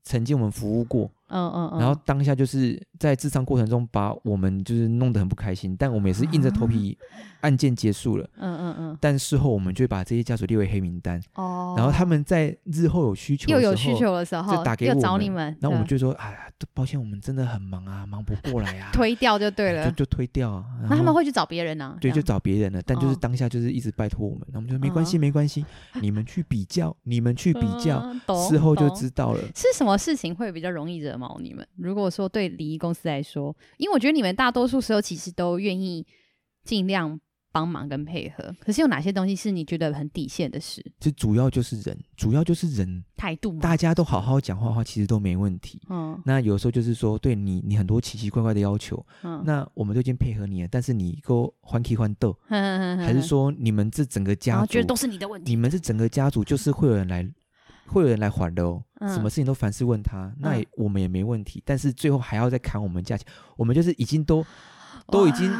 [0.05, 1.11] 曾经我们服务过。
[1.29, 6.97] 嗯嗯嗯，然后当下就是在智商过程中把我们就是弄得很不开心，但我们也是硬着头皮，
[7.41, 8.29] 案件结束了。
[8.37, 8.99] 嗯嗯嗯。
[9.01, 11.21] 但事后我们就会把这些家属列为黑名单。
[11.35, 11.75] 哦。
[11.77, 15.57] 然后他们在日后有需求又有需求的时候，就打给我们，找你们。
[15.61, 18.91] 然后我们就说：“哎呀，抱歉，我们真的很忙啊，忙不过来啊。
[18.95, 19.85] ”推掉就对了。
[19.91, 20.64] 就就推掉。
[20.88, 21.97] 那他们会去找别人呢？
[22.01, 22.83] 对，就找别人了。
[22.85, 25.64] 但就是当下就是一直拜托我们，那我们就说没关系，没关系，
[26.01, 28.03] 你们去比较，你们去比较，
[28.49, 29.41] 事后就知道了。
[29.55, 31.67] 是什么事情会比较容易惹毛你们？
[31.77, 36.07] 如果说对礼仪公司来说，因为我觉得你们大多数时候其实都愿意
[36.65, 40.85] 尽量帮忙跟配合，可是有哪些东西是你觉得很底线的事？
[41.01, 45.81] 这主要就是人，主要就是人态度，大家都好好讲话的话，其实都没问题。
[45.89, 55.51] 嗯，那有时候就是说，对你，你很多奇奇怪怪的要求，嗯，那我们都已经配合你了，但是你够欢喜欢逗， 还是说你们这整个家族觉得都是你的问题？
[55.51, 57.29] 你们这整个家族就是会有人来。
[57.88, 61.59] 会有人来还的哦，嗯、什么事情都凡事问他，那也我们也没问题。
[61.61, 64.44] 嗯、但是最后还要再砍我们价钱，我们就是已经都
[65.09, 65.51] 都已经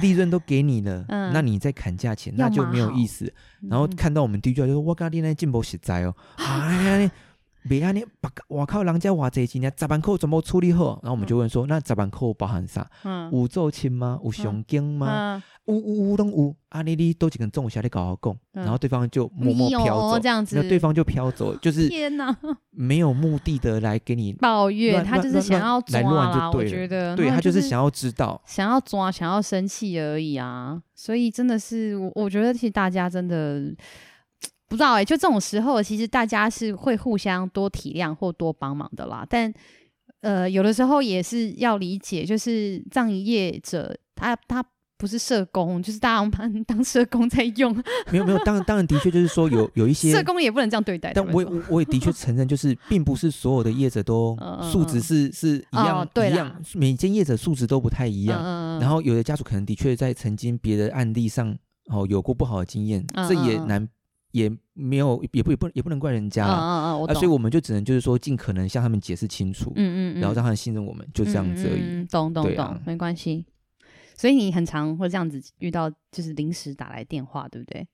[0.00, 3.32] 利润都给你了，嗯、那你再砍价钱，那就没有意思。
[3.68, 7.10] 然后看到我们第一句话就说我刚你那进步实在哦， 哎呀。
[7.68, 8.04] 别安尼，
[8.48, 10.98] 我靠，人家话这几年十万块怎么处理好？
[11.02, 12.88] 然后我们就问说，那十万块包含啥？
[13.04, 14.18] 嗯，有做亲吗？
[14.24, 15.42] 有上经吗？
[15.66, 22.36] 有有有拢有，啊，你你都几个中午下来搞好讲，然后对方就默默飘走，这样子，那对方就飘走，就是 天哪，
[22.70, 33.72] 没有目的的来给你抱怨，他就是想要抓啦，我觉得，对他就是想要知道，想要抓，想要生气而已啊，所以真的是，我我觉得其实大家真的。
[34.72, 39.22] 不知道哎、欸，就这种时候，其实大家是会互相多体谅或多帮忙的啦。
[39.28, 39.52] 但
[40.22, 44.64] 呃，有的时候也是要理解，就是葬仪业者他他
[44.96, 47.70] 不是社工，就是大家当 当社工在用。
[48.10, 51.12] 没有没有，当然当然的确就是说有有一些社工也不能这样对待。
[51.14, 58.40] 但我我我也的确 承认，就是并不是所有的业者都素质是是一样、哦、对一样，每间业者素质都不太一样。
[58.42, 61.54] 嗯、然后有的家属可能的确在曾经别的案例上
[61.90, 63.86] 哦有过不好的经验，嗯、这也难。
[64.32, 71.80] 也没有，也不也不也不能怪人家啊，啊，啊，啊，所以我们就只能就是说，尽可能向他们解释清楚，嗯嗯，嗯然后让他们信任我们，就这样子而已。
[71.82, 73.46] 嗯、懂懂懂，没关系。
[74.16, 77.86] 所以你很常会这样子遇到，就是临时打来电话，对不对？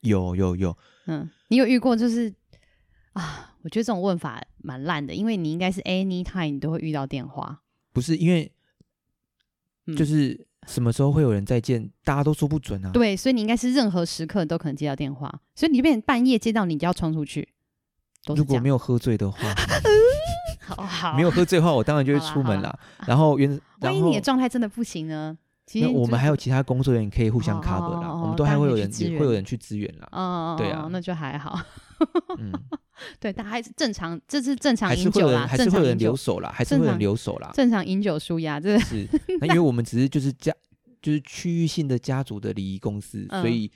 [0.00, 2.32] 有有有，嗯，你有遇过就是
[3.12, 3.54] 啊？
[3.62, 8.50] 我觉得这种问法蛮烂的，因为你应该是 anytime 你都会遇到电话，不是因为
[9.96, 10.32] 就是。
[10.32, 11.90] 嗯什么时候会有人再见？
[12.04, 12.90] 大家都说不准啊。
[12.92, 17.48] 对，所以你应该是任何时刻都可能接到电话，所以你就变成半夜接到，你就要冲出去。
[18.34, 19.38] 如果没有喝醉的话，
[20.66, 22.78] 好好，没有喝醉的话，我当然就会出门了。
[23.06, 25.36] 然后原，万一你的状态真的不行呢？
[25.66, 30.08] 其实我们还有其他工作人员可以互相 cover 啦，我们都还会有人也会有人去支援啦。
[30.12, 31.58] 哦，对啊，那就还好。
[32.38, 32.52] 嗯，
[33.18, 39.08] 对，但还是正常，这是正常饮酒啦，还是会有人留守啦，还是会有人留守啦，正常饮酒舒压，这是。
[39.40, 40.52] 那因为我们只是就是家，
[41.00, 43.70] 就是区域性的家族的礼仪公司，所以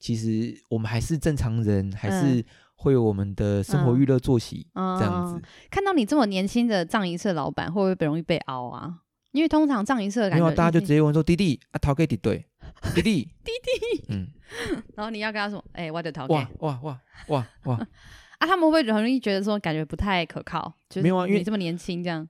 [0.00, 5.40] 其实我们还是正常人，还是会有我们的生活娱乐作息这样子。
[5.70, 9.02] 看到你这么年轻的葬仪社老板，会不会容易被熬啊？
[9.38, 12.44] 因为通常葬仪社的感觉，没有，大家就直接问说：“弟弟啊，头家伫对。
[12.94, 14.26] ”弟弟弟弟，嗯，
[14.96, 17.74] 然后你要跟他说，哎、欸，我的头哇哇哇哇哇
[18.38, 20.72] 啊，他们会不会很容易觉得说感觉不太可靠？
[20.90, 22.28] 就是、没有啊，因为你这么年轻，这样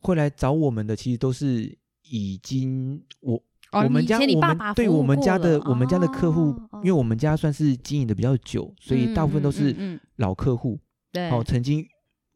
[0.00, 1.78] 会来找我们的其实都是
[2.10, 3.40] 已经我。
[3.72, 10.78] 哦、我们家你爸爸我们对我们家的、哦、我们家的客户、哦，因为我们家算是经营的比较久，所以大部分都是老客户。
[11.12, 11.84] 对、嗯，哦，曾经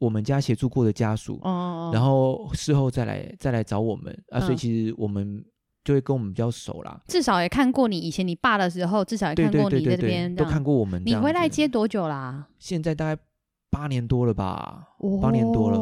[0.01, 5.45] 我们家协助过的家属，哦，然后事后再来再来找我们啊，所以其实我们
[5.85, 7.01] 就会跟我们比较熟啦。
[7.07, 11.01] 至少也看过你以前你爸的时候，至少也看过你在这边都看过我们。
[11.07, 12.49] 你回来接多久啦？
[12.59, 13.23] 现在大概
[13.71, 14.89] 八年多了吧，
[15.23, 15.79] 八、哦、年多了。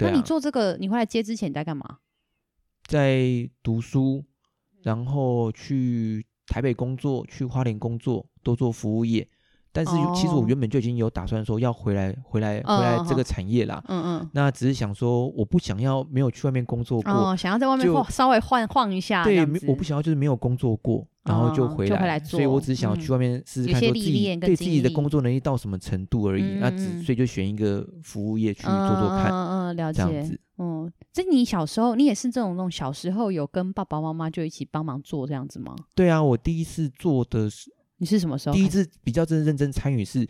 [0.00, 1.98] 那你做这个，你回来接之前你在干嘛？
[2.88, 4.24] 在读书。
[4.82, 9.28] 然后去台北工作，去花莲工作，都做服务业。
[9.72, 13.80] 但是其实我原本就已经有打算说要回来，回来，回来这个产业啦。
[13.86, 14.30] 嗯嗯。
[14.32, 19.22] 那只是想说，我不想要没有去外面工作过，哦、想要在外面稍微换晃一下。
[19.22, 21.96] 对，我不想要就是没有工作过，然后就回来。
[21.96, 26.42] 哦、回来所以我只是想要去外面试试看，说自己对自己的工作能力到什么程度而已。
[26.42, 29.30] 嗯、那只所以就选一个服务业去做做看。
[29.30, 30.02] 嗯嗯，了解。
[30.02, 30.40] 这样子。
[30.58, 35.76] 嗯，这你小时候，你也是这种那种小时候有跟爸爸妈妈就一起帮忙做这样子吗？
[35.94, 37.72] 对啊，我第一次做的是。
[38.00, 38.54] 你是什么时候？
[38.54, 40.26] 第一次比较真认真参与是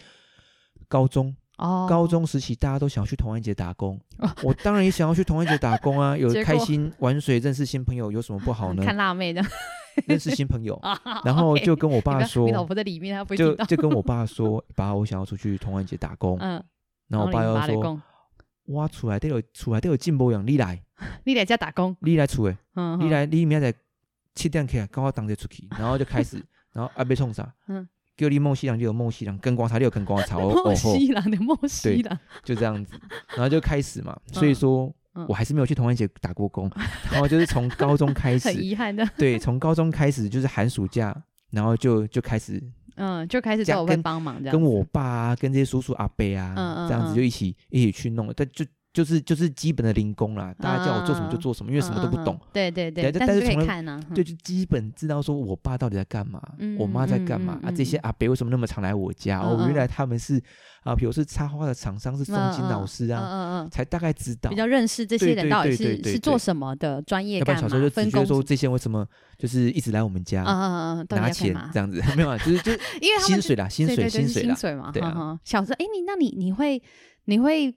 [0.89, 8.83] 高中哦，高中时期大家都想要去同安节打工，哦，我当然也想要去同安节打工啊， 有开心 玩水，认识新朋友，有什么不好呢？
[8.85, 9.41] 看辣妹的，
[10.09, 10.81] 认识新朋友，
[11.25, 16.61] 然后就跟我爸说，你老婆在里面，他不就就跟我爸说，爸，我想要出去同安节打工，嗯，
[17.07, 18.03] 然后我爸又说，
[18.65, 20.83] 哇，出来都有出来都有进步样，你来，
[21.25, 23.73] 你来家打工，你来出来，嗯，你来，你明仔
[24.35, 26.43] 七点起来，跟我当着出去，然后就开始。
[26.73, 27.53] 然后阿伯冲啥？
[27.69, 30.39] 嗯，叫你梦西郎就有梦西郎，跟光茶就有跟光茶。
[30.41, 32.95] 梦西郎的梦西郎，就这样子，
[33.31, 34.17] 然后就开始嘛。
[34.33, 36.71] 所以说、嗯、我还是没有去同安节打过工。
[36.77, 39.07] 嗯、 然后就是从高中开始，很遗憾的。
[39.17, 41.17] 对，从高中开始就是寒暑假，
[41.51, 42.63] 然后就就开始，
[42.97, 48.33] 嗯，就开始找我会帮忙这样，跟我爸啊，跟这些叔叔阿伯啊，嗯嗯嗯这样子就一起一起去弄。
[48.37, 48.65] 但就。
[48.93, 52.37] 就是就是基本的零工啦，大家叫我做什么就做什么，嗯、因为什么都不懂。
[52.53, 57.73] 对对对，但是可以看呢，就就基本知道说我爸到底在干嘛，嗯、我妈在干嘛、嗯、啊？
[57.73, 59.41] 这些阿伯为什么那么常来我家？
[59.43, 60.43] 嗯、哦，原来他们是
[60.83, 67.39] 啊，比如是插花的厂商，是宋金老师啊，才大概知道，比较认识这些人到底是是做什么的专业。
[67.39, 69.07] 要不然小时候就直觉得说这些为什么
[69.39, 70.43] 就是一直来我们家，
[71.11, 75.39] 拿钱这样子，没有啊，就是就因为薪水啦，薪水薪水薪水嘛，对啊。
[75.45, 76.83] 小时候，哎，你那你你会
[77.27, 77.73] 你会。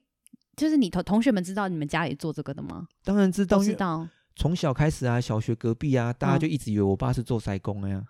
[0.56, 2.88] 就是你同同学们知道你们家里做这个的吗？
[3.04, 4.08] 当然知道，知道。
[4.36, 8.04] 从小开始啊，小学隔壁啊，大家就一直以为我爸是做塞工的呀。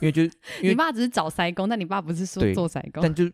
[0.00, 0.30] 因为就因
[0.64, 3.02] 为你爸只是找塞工，但你爸不是说做塞工。
[3.02, 3.28] 但就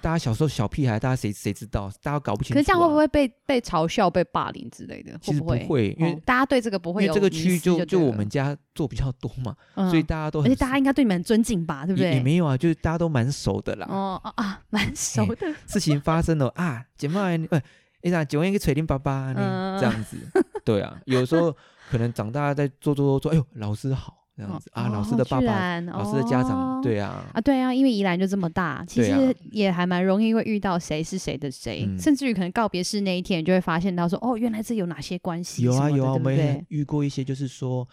[0.00, 1.90] 大家小时候小屁孩，大家谁谁知道？
[2.02, 2.54] 大家搞不清楚。
[2.54, 5.18] 可是这样会不会被被嘲笑、被霸凌之类的？
[5.20, 7.02] 其实不会，因为大家对这个不会。
[7.02, 9.56] 因为这个区域就就我们家做比较多嘛，
[9.90, 11.84] 所以大家都而且大家应该对你们很尊敬吧？
[11.84, 12.12] 对不对？
[12.14, 13.86] 也没有啊，就是大家都蛮熟的啦。
[13.90, 15.54] 哦啊，蛮熟的。
[15.66, 17.60] 事情发生了啊，姐妹，呃。
[18.00, 19.76] 哎呀，九万一个锤定爸爸呢？
[19.80, 20.16] 这样子，
[20.64, 21.52] 对啊，有时候
[21.90, 35.64] 可能长大在做做做做，哎呦，老师好，这样子、哦、啊，老师的爸爸，老师的家长，对啊，啊，对啊，因为宜兰就这么大，其实也还蛮容易会遇到谁是谁的谁、啊，甚至于可能告别式那一天，你就会发现到说，哦，原来这有哪些关系？
[35.64, 37.86] 有啊有啊，我们也遇过一些，就是说，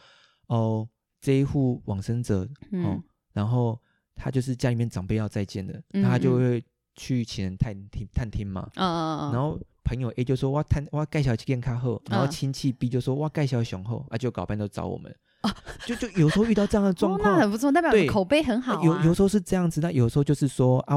[0.46, 0.88] 哦，
[1.20, 3.04] 这一户往生者，嗯、哦，
[3.34, 3.82] 然后
[4.14, 6.64] 他就是家里面长辈要再见的，嗯、他就会
[6.96, 9.60] 去请人探听探听嘛，嗯嗯嗯，然后。
[9.88, 15.16] 朋友 A 就说哇，探哇盖小健康后，然后亲戚 B 就说哇盖小雄厚，啊就搞半都找我们，
[15.48, 15.56] 啊、
[15.86, 18.84] 就就有时候遇到这样的 状况，哦、那很不错，代表你口碑很好、啊。
[18.84, 20.96] 有有时候是这样子，那有时候就是说啊，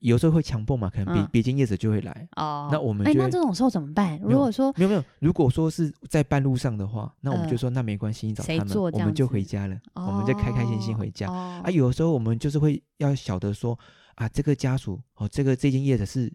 [0.00, 2.68] 有时候会强迫嘛，可能别别间业者就会来哦。
[2.72, 4.18] 那我们哎，那这种时候怎么办？
[4.22, 11.28] 如果说没有没有，如果说是在半路上的话，那我们就说那没关系，你找他们，我们就回家了，哦、我们就开开心心回家。
[11.28, 13.78] 哦、啊，有时候我们就是会要晓得说
[14.14, 16.32] 啊，这个家属哦，这个这间业者是。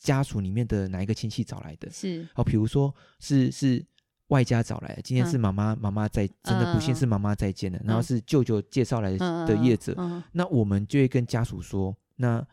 [0.00, 1.90] 家属里面的哪一个亲戚找来的？
[1.90, 3.84] 是哦，比如说是是
[4.28, 9.94] 外家找来的，今天是妈妈妈妈在，真的不幸是妈妈再见了，然后是舅舅介绍来的的业者，
[10.32, 12.46] 那我们就会跟家属说，那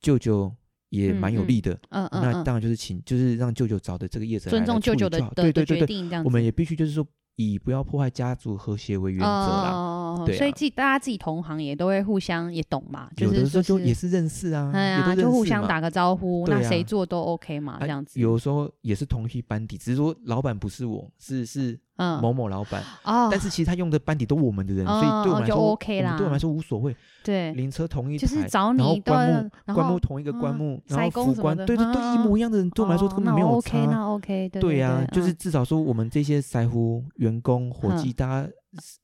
[0.00, 0.54] 舅舅
[0.90, 7.06] 也蛮有利的，嗯嗯，那当然就是请就是让舅舅找的这个业者来，尊重舅舅的对对对对，我们也必须就是说。
[7.36, 18.18] 以不要破坏家族和谐为原则啦，哦对啊、所以自己大家自己同行也都会互相也懂嘛，有的时候就也是认识啊，哎呀，就互相打个招呼，那谁做都 OK 嘛，这样子。
[18.18, 21.78] 有时候也是同一批班底，只是说老板不是我，是是。
[21.96, 26.94] 嗯，某某老板哦，但是其实他用的班底都我们的人，所以对我们来说 OK 啦，对我们来说无所谓。
[27.24, 31.24] 对，灵车同一台，就是找你，然后棺木棺木同一个棺木，然后
[31.66, 33.78] 对对对，一模一样的人，对我们来说根本没有差。
[33.86, 38.48] 那 OK，那 OK，对呀，就是至少说我们这些师傅员工伙计，大家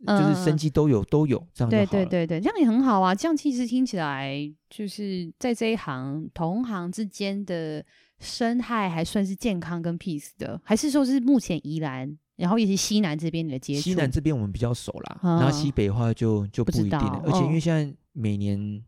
[0.06, 1.70] 就是生机都有、嗯、都有这样。
[1.70, 3.14] 对对对对，这样也很好啊。
[3.14, 4.36] 这样其实听起来
[4.68, 7.84] 就是在这一行同行之间的
[8.20, 13.80] 生态还算是健康跟 peace 的，还是说是目前宜兰，然后也是西南这边的接触？
[13.80, 17.22] 西南这边我们比较熟啦，嗯、然后西北的话就就不一定了。
[17.24, 18.82] 而且因为现在每年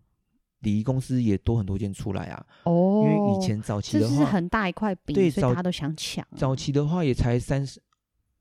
[0.61, 2.47] 礼仪公司也多很多间出来啊。
[2.65, 6.27] 哦，因为以前早期的话，这是很大一块饼，对，所以大家都想抢。
[6.37, 7.81] 早期的话也才三十。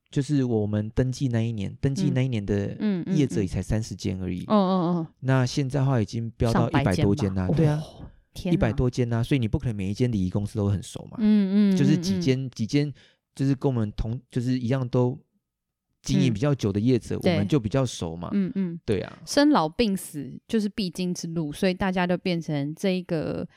[0.09, 4.43] 就是我们登记那一年，登记那一年的业者也才三十间而已。
[4.47, 5.07] 嗯嗯嗯。
[5.21, 7.47] 那现在的话已经飙到一百多间啦。
[7.47, 7.81] 对啊，
[8.43, 11.17] 一百多间呐，所以你不可能每一间礼仪公司都很熟嘛。
[11.19, 11.75] 嗯嗯。
[11.75, 12.93] 就是几间几间，
[13.35, 15.19] 就是跟我们同，就是一样都
[16.01, 18.29] 经营比较久的业者，我们就比较熟嘛。
[18.33, 18.79] 嗯嗯。
[18.85, 19.19] 对啊。
[19.25, 23.47] 生老病死就是必经之路，所以大家都变成这一个，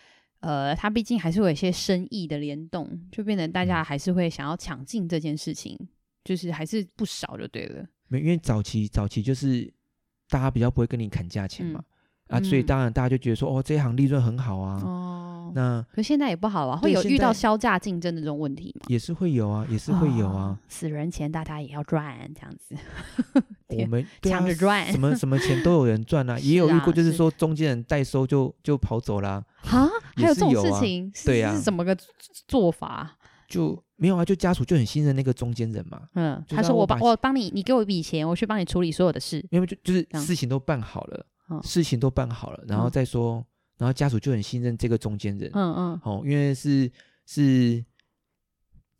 [0.40, 5.76] 呃，它毕竟还是会有一些生意的联动，就变成大家还是会想要抢进这件事情。
[6.24, 9.72] 就是还是不少就对了，没因为早期早期就是
[10.28, 11.84] 大家比较不会跟你砍价钱嘛，嗯、
[12.28, 18.86] 啊，所以当然大家就觉得说，哦，这一行利润很好啊，哦，那可现在也不好啊，会有遇到削价竞争的这种问题吗？
[18.88, 22.74] 也是会有啊，也是会有啊，哦、死人钱大家也要赚这样子，
[23.68, 31.96] 我们抢着赚，什么什么钱都有人赚啊， 也有遇过就是说中间人代收就就跑走了啊，还有这种事情，对呀，是怎么个
[32.48, 33.16] 做法？
[33.48, 36.02] 就没有啊，就家属就很信任那个中间人嘛。
[36.14, 39.40] 嗯，他说我帮我帮你，你给我一笔钱，我去帮你处理所有的事。
[39.52, 41.24] 因为就就是事情都办好了，
[41.62, 43.44] 事情都办好了，然后再说，
[43.78, 45.50] 然后家属就很信任这个中间人。
[45.54, 46.90] 嗯嗯，哦，因为是
[47.26, 47.84] 是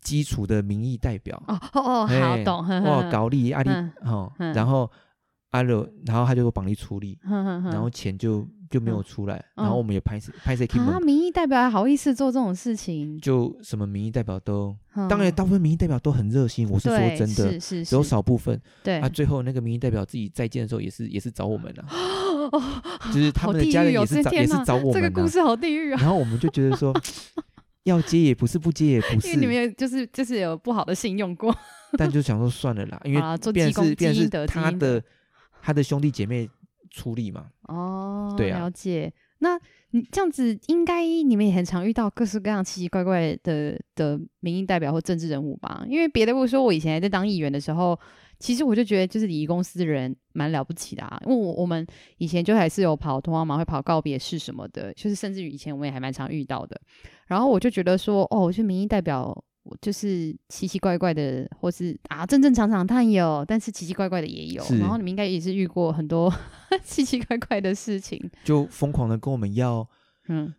[0.01, 1.41] 基础的民意代表。
[1.47, 2.67] 哦哦哦，好懂。
[2.83, 3.69] 哇，高利阿利，
[4.01, 4.89] 哦，然后
[5.49, 8.47] 阿乐，然后他就帮你处理，然后钱就。
[8.69, 13.17] 就没有出来，嗯、然后我们也拍拍摄 K 啊，民意代表还好意思做这种事情？
[13.21, 18.61] 就什么民意代表都，嗯、当然大部分民意代表都很热心，我是说真的，是是是，只有少部分。
[18.83, 21.95] 对啊，最后那个民意代表自己再见的时候，也是也是找我们了，啊，
[22.51, 22.81] 哦，
[23.13, 25.99] 就是他们的家人也是找也是找我们，这个故事好地狱啊！
[26.01, 26.93] 然后我们就觉得说，
[27.83, 31.55] 要接也不是，不接也不是，因为你们也就是就是有不好的信用过，
[31.97, 33.21] 但就想说算了啦，因为
[33.51, 35.03] 变成是变成是他的
[35.61, 36.49] 他的兄弟姐妹。
[36.89, 37.47] 出力嘛？
[37.67, 39.13] 哦，对啊，了解。
[39.39, 39.59] 那
[39.91, 45.83] 你这样子，应该你们也很常遇到各式各样奇奇怪怪的的民意代表或政治人物吧？
[45.87, 47.99] 因为别的不说，我以前还在当议员的时候，
[48.39, 51.19] 其实我就觉得，就是礼仪公司的人蛮了不起的啊。
[51.25, 51.85] 因为我我们
[52.17, 56.79] 以前就还是有跑通话嘛，会跑告别式什么的，就是甚至于以前我们也还蛮常遇到的。
[57.27, 59.43] 然后我就觉得说，哦，我觉得民意代表。
[59.81, 64.63] 就是奇奇怪怪的，或是啊正正常常，他也有，但是奇奇怪怪的也有。
[64.79, 66.33] 然后你们应该也是遇过很多
[66.85, 69.85] 奇奇怪怪的事情，就疯狂的跟我们要，
[70.29, 70.55] 嗯，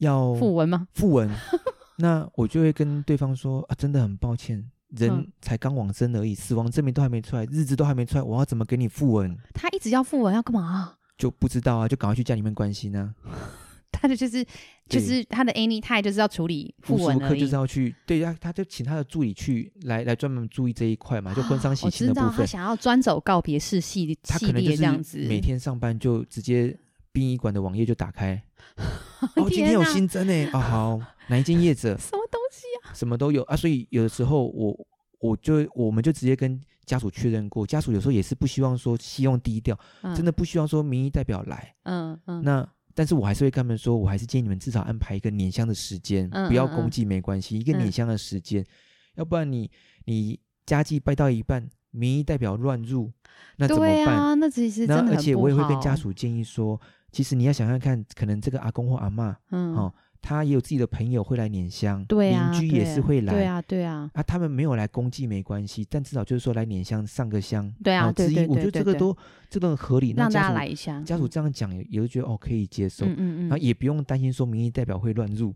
[0.00, 0.86] 要訃闻吗？
[0.94, 1.30] 訃闻。
[1.96, 9.36] 那我就会跟对方说啊，真的很抱歉，人才刚往生而已，死亡证明都还没出来，日子都还没出来，我要怎么给你复文？
[9.54, 10.94] 他一直要复文，要干嘛？
[11.18, 13.14] 就不知道啊，就赶快去家里面关心啊。
[13.92, 14.44] 他的就是
[14.88, 22.26] 就是他的 anytime 就是要处理复文而已，就是要去对呀，他就请他的助理去来来专门注意这一块嘛，就婚丧喜庆的部分。
[22.26, 26.76] 我知道他想要专走告别式系系列这样子，每天上班就直接
[27.12, 28.42] 殡仪馆的网页就打开，
[29.36, 31.96] 哦，今天有新增呢，啊好， 哪一间业者？
[31.98, 32.40] 什么东？
[32.94, 34.86] 什么都有啊，所以有的时候我
[35.20, 39.78] 我就我们就直接跟家属确认过，家属有时候也是不希望说希望低调，
[40.14, 42.68] 真的不希望说民意代表来，嗯嗯，那。
[42.94, 48.66] 但是我还是会跟他们说，我还是建议你们至少安排一个拈香的时间，不要公祭没关系，一个拈香的时间，嗯、
[49.14, 49.70] 要不然你
[50.04, 53.10] 你家祭拜到一半，民意代表乱入，
[53.56, 54.14] 那怎么办？
[54.14, 55.08] 啊、那其实真。
[55.08, 56.78] 而且我也会跟家属建议说，
[57.10, 59.94] 其实你要想想看，可能这个阿公或阿嬷，嗯，哦。
[60.22, 69.14] 他也有自己的朋友会来拈香，邻、啊、居也是会来，对啊，对啊，啊，他们没有来公祭没关系，但至少就是说来拈香上个香，对啊，对对对，我觉得这个都
[69.50, 75.52] 这个很合理，让大家来一下，家属这样讲也也会觉得哦可以接受，嗯嗯嗯，然后也不用担心说民意代表会乱入，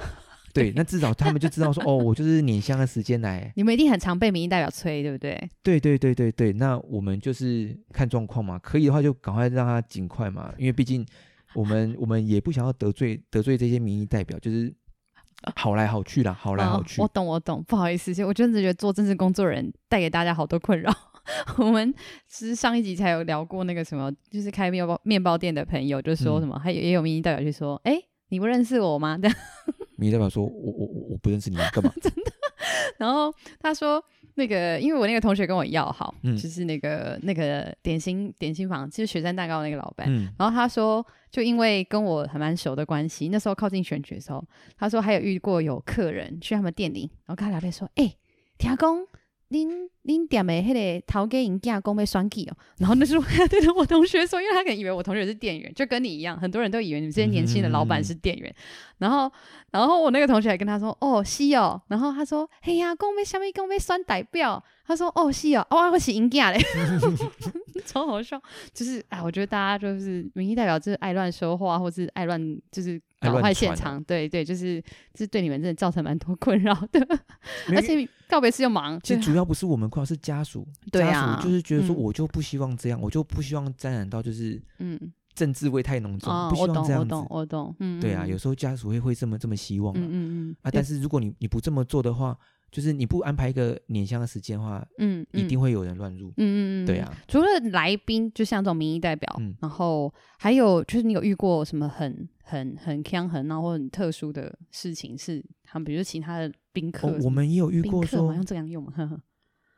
[0.54, 5.38] 对，那至少他们就知道说哦，我就是拈香的时间来， 你们一定很常被民意代表催，对不对？
[5.62, 11.04] 对对对对对，那我们就是看状况嘛，可以的话就赶快让他尽快嘛，因为毕竟
[11.56, 14.72] 我们我们也不想要得罪得罪这些民意代表，就是。
[15.54, 16.98] 好来好去啦，好来好去。
[17.00, 20.90] 哦、我懂，我懂，不好意思，我真的觉得做政治工作人带给大家好多困扰。
[21.58, 21.94] 我们
[22.26, 28.00] 其实上一集才有聊过那个什么，就是开面包面包店的朋友就说什么，嗯、还有也有民意代表去说，哎，
[28.30, 29.18] 你不认识我吗？
[29.18, 29.36] 这样，
[29.98, 31.92] 民意代表说我我我我不认识你，干嘛？
[32.00, 32.32] 真的。
[32.98, 34.02] 然后他说。
[34.36, 40.06] 那个，因为我那个同学跟我要好，嗯、就是那个那个点心点心房，就是雪山蛋糕那个老板。
[40.08, 48.18] 嗯、然后他说，就因为跟我还蛮熟的关系，那时候靠近选举的时候，他说还有遇过有客人去他们店里，然后跟他聊天说：“哎、欸，
[48.58, 49.06] 田公，
[49.48, 58.52] 恁恁店的迄个头家因囝讲要选举哦，然后那时候他 对着我同学说，因为他可能以为我同学是店员，就跟你一样，很多人都以为你们这些年轻的老板是店员。
[58.98, 59.30] 然后，
[59.70, 63.44] 然后我那个同学还跟他说：“哦，是哦。”然后他说：“嘿呀，讲要什么？
[63.52, 66.60] 讲要选代表。”他说：“哦，是哦，哦，我是因囝嘞。
[67.86, 68.40] ”超好笑，
[68.74, 72.40] 就是哎，我觉得大家就是民意代表，就是爱乱说话，或是爱乱
[72.72, 73.00] 就是。
[73.20, 74.82] 搞坏现场，对对，就是
[75.14, 77.00] 这对你们真的造成蛮多 困扰的，
[77.68, 79.00] 而且告别式又忙。
[79.02, 80.66] 其实主要不是我们困扰，是家属。
[80.92, 84.98] 对啊，就是觉得说，我就不希望这样，我就不希望沾染到就是嗯
[85.34, 87.14] 政治味太浓重，不希望这样子。
[87.14, 90.08] 我懂，我懂，嗯，对啊，有时候家属会会这么这么希望，嗯
[90.50, 92.36] 嗯啊，但是如果你你不这么做的话。
[92.76, 97.10] 就是你不安排一个年香的时间的话，嗯，嗯，一定会有人乱入，嗯嗯嗯，对啊。
[97.26, 105.16] 除了来宾，就像这种民意代表，嗯，然后还有就是你有遇过什么很很很锵很闹或很特殊的事情？
[105.16, 109.18] 是他们，比如说其他的宾客、哦，我们也有遇过说，用这样用呵呵？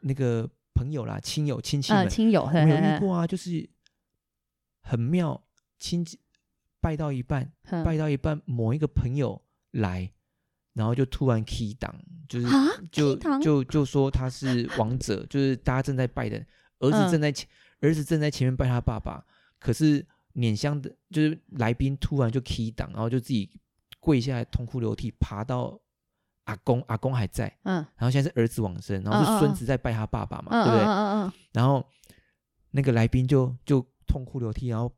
[0.00, 3.70] 那个朋友啦，亲友亲戚们，亲友，没有遇过啊，就是
[4.82, 5.40] 很妙，
[5.78, 6.18] 亲戚
[6.80, 7.52] 拜到一半，
[7.84, 9.40] 拜到一半，某一个朋友
[9.70, 10.10] 来。
[10.78, 11.92] 然后就突然 key 档，
[12.28, 12.46] 就是
[12.92, 16.38] 就就就说他是王者，就是大家正在拜的
[16.78, 17.48] 儿子正在前，
[17.80, 19.24] 儿子正在前面拜他爸爸，
[19.58, 23.50] 可是碾香的，就是来宾突然就 key 档，然后就自己
[23.98, 25.76] 跪下来痛哭流涕，爬到
[26.44, 30.86] 阿公，阿公还在，嗯，然后现在是儿子往生，然后是孙子在拜他爸爸嘛，对不对？
[30.86, 31.84] 嗯嗯，然后
[32.70, 34.92] 那个来宾就就痛哭流涕，然后。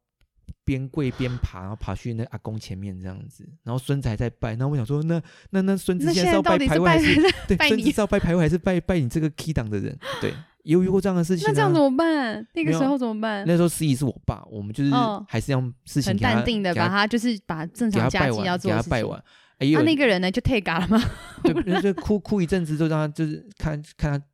[0.64, 4.50] 边跪边爬，然后爬去那阿公前面这样子，然后孙子还在拜。
[4.50, 5.20] 然后我想说，那
[5.50, 7.14] 那那孙子现在是要拜牌位还是
[7.48, 7.56] 对？
[7.68, 9.98] 孙子是要拜牌位还是拜拜你这个 key 档的人？
[10.20, 10.34] 对，
[10.64, 11.44] 有遇过这样的事情。
[11.48, 12.46] 那这样怎么办？
[12.54, 13.44] 那个时候怎么办？
[13.46, 14.90] 那时候司仪是我爸，我们就是
[15.28, 19.22] 还是用事情很淡定的把他就是把正常家做，给他拜完。
[19.58, 21.02] 那那个人呢就退嘎了吗？
[21.42, 24.26] 对，就哭哭一阵子，就让他就是看看他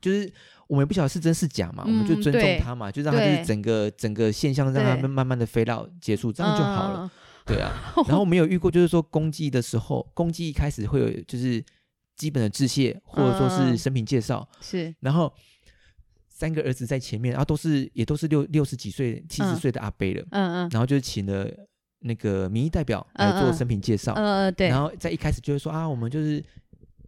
[0.00, 0.32] 就是。
[0.68, 7.10] 我们也不晓得是真是假嘛，嗯、我们就尊重他嘛，就让他就是整个整个现象让他们慢慢的飞到结束，这样就好了。
[7.44, 7.70] 对啊，
[8.08, 11.64] 然后我们有遇过，就是说公祭的时候，公祭一开始会有就是
[12.16, 15.32] 基本的致谢，或者说是生平介绍，是，然后
[16.28, 21.48] 三个儿子在前面，然后都是也都是六六十几岁、七十岁的阿伯了，嗯嗯，然后就请了
[22.00, 26.42] 那个民意代表来做生平介绍，嗯嗯，对，然后在一开始就会说啊，我们就是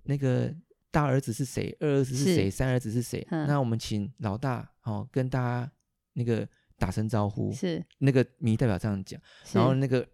[0.04, 0.54] 那个。
[0.98, 1.76] 大儿子是谁？
[1.78, 2.46] 二儿子是谁？
[2.46, 3.24] 是三儿子是谁？
[3.30, 5.70] 嗯、那我们请老大哦，跟大家
[6.14, 6.44] 那个
[6.76, 7.52] 打声招呼。
[7.52, 9.20] 是那个民代表这样讲，
[9.52, 10.04] 然后那个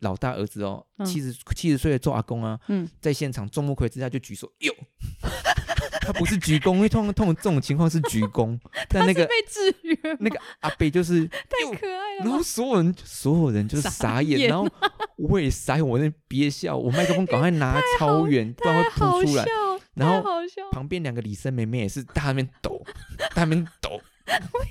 [0.00, 4.74] 老大儿子哦，七十七十岁的做阿公啊，嗯、在现场众目睽之下就举手，哟，
[6.02, 8.58] 他不是鞠躬，因为通常通常这种情况是鞠躬，
[8.90, 14.68] 但那个被制约，那个阿贝就是 太可爱了，然后所有人所有人就是傻眼，然后
[15.16, 19.44] 我也傻眼，我在那憋笑，我麦克风赶快拿超远，不然会扑出来。
[19.94, 20.22] 然后
[20.72, 22.84] 旁边两个李生妹妹也是在那边抖，
[23.34, 24.00] 在那边抖，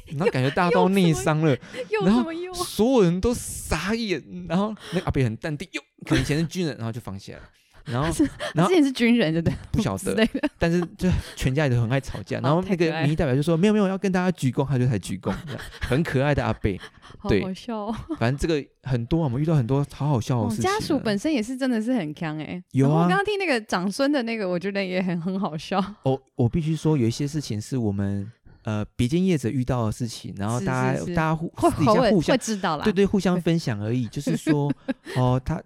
[0.08, 1.58] 然后感觉大家都内伤了，
[2.04, 7.50] 然后所有人都傻眼，然后那个阿北很淡定，哟，可能以前是军人，然后就放下了，
[7.86, 9.56] 然后然后之前是军人对不对？
[9.72, 10.28] 不晓得，
[10.58, 15.34] 但是就全家也都很爱吵架，然后那个民意代表就说没有没有要跟大家鞠躬，他就才鞠躬，
[15.82, 16.80] 很可爱的阿贝。
[17.28, 17.92] 对，好好笑。
[18.18, 20.64] 反正这个很多，我们遇到很多好好笑的事情。
[20.64, 22.62] 家属本身也是真的是很强哎。
[22.72, 25.84] 有啊，我刚刚听那个长孙的那个，我觉得也很很好笑。
[26.04, 28.30] 哦，我必须说，有一些事情是我们
[28.64, 34.08] 呃别间业者遇到的事情，然后大家大家互底下互相知道啦，对对，互相分享而已。
[34.08, 34.72] 就是说，
[35.16, 35.62] 哦，他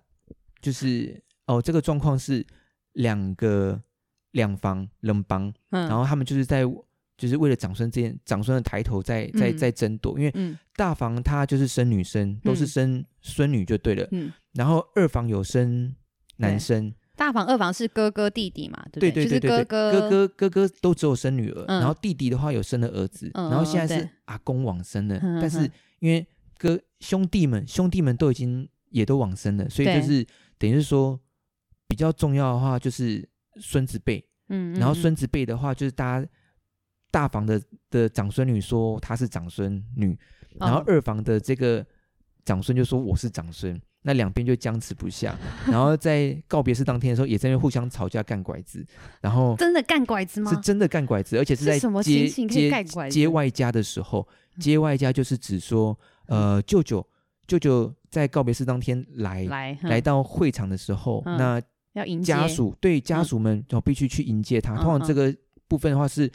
[0.62, 2.46] 就是哦，这个状况是
[2.94, 3.82] 两个
[4.32, 6.64] 两房人帮，然后他们就是在。
[7.18, 14.08] 就是为了长孙这件长孙的抬头在在在争夺，因为大房他就是生女生，都是生孙女就对了。
[14.12, 15.96] 嗯，然后二房有生
[16.36, 18.86] 男生，大房二房是哥哥弟弟嘛？
[18.92, 25.68] 对对对对，哥哥哥哥哥哥都只有生女儿，然后弟弟的话有生了儿子，然后现在是阿公往生了，但是
[25.98, 26.24] 因为
[26.60, 30.24] 哥兄弟们兄弟们都已经也都往生了，所以就是
[30.60, 31.20] 等于是说
[31.88, 33.28] 比较重要的话就是
[33.62, 36.28] 孙子辈，嗯，然后孙子辈的话就是大家。
[37.10, 37.60] 大房的
[37.90, 40.16] 的长孙女说她是长孙女，
[40.60, 41.84] 然后二房的这个
[42.44, 45.34] 长孙就说我是长孙，那两边就僵持不下，
[45.66, 48.86] 然后在告别式当天的时候也在那互相吵架干拐子，
[49.22, 50.52] 然后真的干拐子吗？
[50.54, 54.28] 是真的干拐子，而且是在接接接外家的时候，
[54.60, 57.08] 接外家就是指说，呃，舅舅
[57.48, 61.60] 舅舅在告别式当天来来来到会场的时候，那
[61.98, 65.36] 要迎接家属对家属们就必须去迎接他，通常这个
[65.68, 66.32] 部分的话是。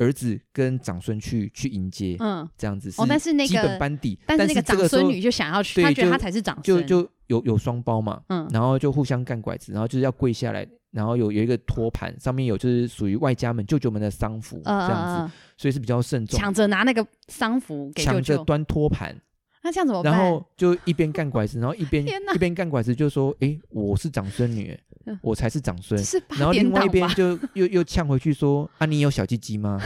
[0.00, 3.02] 儿子跟长孙去去迎接，嗯，这样子是
[3.48, 16.38] 基本班底，但是那个长孙女就想要去，他觉得他才是长孙，就就有有双胞嘛，嗯，然后就互相干拐子，然后就是要跪下来然后有有一个托盘，上面有就是属于外家们舅舅们的丧服、呃、这样子，所以是比较慎重。
[16.38, 19.20] 抢着拿那个丧服给舅舅，抢着端托盘。
[19.62, 20.12] 那这样怎么办？
[20.12, 22.04] 然后就一边干拐子，然后一边
[22.34, 24.78] 一边干拐子，就说：“哎，我是长孙女，
[25.20, 26.00] 我才是长孙。”
[26.38, 29.80] 然后另外一边就又又呛回去说：“啊，你有小鸡鸡吗？”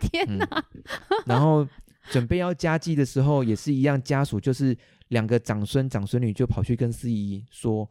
[0.00, 0.84] 天哪、嗯！
[1.26, 1.66] 然后
[2.10, 4.76] 准备要加鸡的时候，也是一样，家属就是
[5.08, 7.88] 两个长孙长孙女就跑去跟司仪说。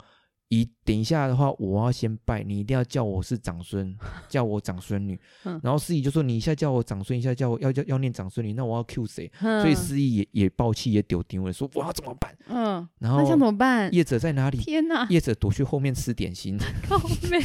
[0.50, 3.96] 一等一下的话，我要先拜，你一定要叫我是长孙，
[4.28, 5.20] 叫我长孙女。
[5.44, 13.94] 嗯、然后司仪就说：“你一下叫我长孙，一下叫我要叫要念长孙女，那我要 Q 谁？”嗯、所以司仪也也爆气，也丢丢了，说：“我要怎么办？”嗯，然后那想怎么办？
[13.94, 14.58] 业者在哪里？
[14.58, 15.06] 天哪！
[15.10, 16.58] 业者躲去后面吃点心。
[16.90, 17.40] 靠北，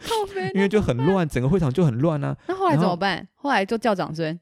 [0.00, 2.36] 靠北，因为就很乱，整个会场就很乱啊。
[2.48, 3.20] 那后来怎么办？
[3.36, 4.36] 后，后来就叫长孙。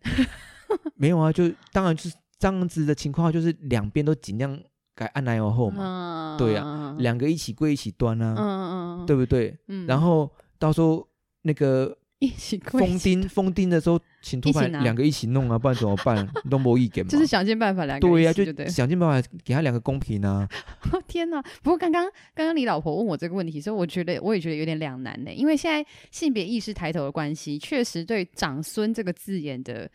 [0.94, 4.58] 没有啊，就当然就是这样子的情况，就是两边都尽量。
[4.94, 9.56] 改按来往后嘛，对呀，两个一起跪一起端啊，对不对？
[9.86, 11.06] 然后到时候
[11.42, 16.28] 那个一起封钉封钉的时候，请托盘两个一起弄啊，不然怎么办？
[16.50, 17.10] 都没意见嘛。
[17.10, 20.46] 就是想尽办法两个对呀，就想尽办法给他两个公平啊。
[21.08, 21.42] 天哪！
[21.62, 29.90] 不过刚刚刚刚你老婆问我这个问题，所以我觉得我也觉得有点两难呢，因为现在性别意识抬头的关系，确实对长孙这个字眼的。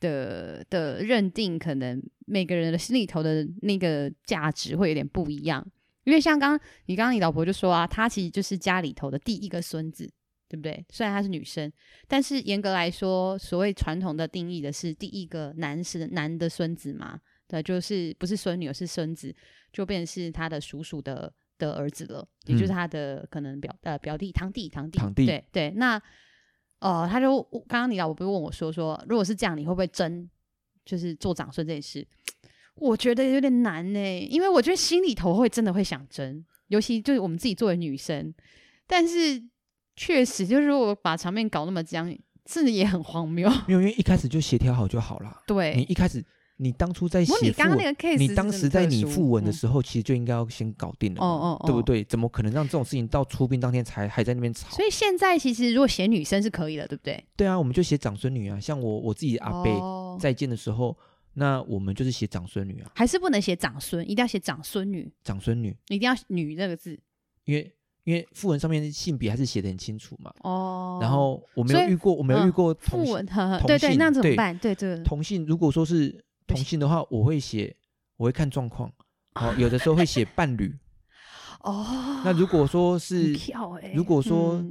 [0.00, 5.66] 的的认定，可能每个人的心里头的那个价值会有点不一样。
[6.04, 10.08] 因为像刚你刚刚你老婆就说啊，她其实就是家里头的第一个孙子，
[10.48, 10.84] 对不对？
[10.90, 11.72] 虽然她是女生，
[12.06, 17.18] 但是严格来说，所谓传统的定义的是第一个男士男的孙子嘛，
[17.48, 19.34] 对，就是不是孙女，而是孙子，
[19.72, 26.00] 就变成是他的叔叔的的儿子了，也就是他的可能表呃表弟、堂弟、堂弟、堂弟，对对，那。
[26.80, 30.28] 哦、呃，他就刚刚你老婆不是问我说说，如果是这样，你会不会争？
[30.84, 32.06] 就是做长孙这件事，
[32.76, 38.32] 我觉得有点难呢，因为我觉得心里头会真的会想争，尤其就是我们自己作为女生，
[38.86, 39.42] 但是
[39.96, 43.50] 确实就是如果把场面搞那么僵，真的也很荒谬。
[43.66, 45.42] 没有，因为一开始就协调好就好了。
[45.46, 46.24] 对，你一开始。
[46.58, 52.02] 你当初在写，你刚刚那个 case，你当时在你附文的时候，其实就应该要先搞定了，哦哦，对不对？
[52.04, 54.74] 怎么可能让这种事情到出殡当天才还在那边吵？
[54.74, 57.22] 所以现在其实如果写女生是可以的，对不对？
[57.36, 58.58] 对啊，我们就写长孙女啊。
[58.58, 60.96] 像我我自己阿伯再见的时候，
[61.34, 62.90] 那我们就是写长孙女啊。
[62.94, 65.12] 还是不能写长孙，一定要写长孙女。
[65.22, 66.98] 长孙女一定要女这个字，
[67.44, 67.70] 因为
[68.04, 70.32] 因为訃文上面性别还是写的很清楚嘛。
[70.40, 70.98] 哦。
[71.02, 73.26] 然后我没有遇过，我没有遇过訃文，
[73.66, 74.56] 对对，那怎么办？
[74.56, 76.24] 对这个同性，如果说是。
[76.46, 77.76] 同性的话，我会写，
[78.16, 78.92] 我会看状况，
[79.34, 80.74] 好，有的时候会写 伴侣。
[81.60, 83.36] 哦，那如果说是，
[83.94, 84.62] 如果说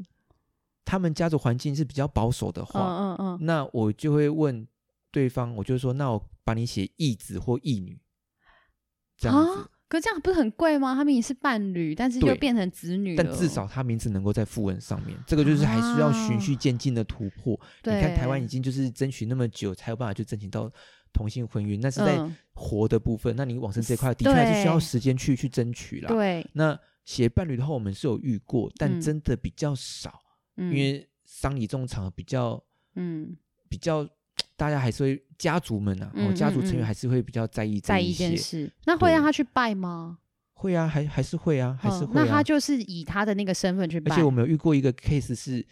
[0.86, 4.66] 他们家族环境是比较保守的话，嗯嗯，那我就会问
[5.12, 8.00] 对方，我就说，那我把你写义子或义女，
[9.18, 9.70] 这样子。
[9.88, 10.96] 可是这样不是很贵吗？
[10.96, 17.60] 他明明是伴侣，但是又变成子女，但至少他名字能够在符文上面，这个就是还需要循序渐进的突破。
[17.84, 20.72] 你看台湾已经就是争取那么久，才有办法去争取到。
[21.16, 22.20] 同性婚姻，那是在
[22.54, 23.34] 活的部分。
[23.34, 26.10] 嗯、那你往生这块的确还是需要时间去去争取啦。
[26.10, 30.22] 对，那写伴侣的话，我们是有遇过，但真的比较少，
[30.58, 32.62] 嗯、因为丧礼这种场合比较，
[32.96, 33.36] 嗯，
[33.70, 34.06] 比较
[34.58, 38.26] 大家还是会家族们啊，嗯、家族成员还是会比较在意这一些。
[38.26, 40.20] 在意件事，那会让他去拜吗？
[40.54, 42.14] 会啊，还还是会啊，还是会。
[42.14, 44.14] 那他就是以他的那个身份去拜。
[44.14, 45.66] 而且我们有遇过一个 case 是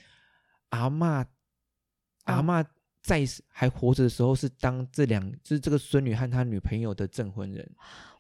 [0.70, 1.26] 阿嬷，
[2.24, 2.66] 阿嬷。
[3.04, 7.70] 在还活着的时候，是当这两就是这个孙女和他女朋友的证婚人，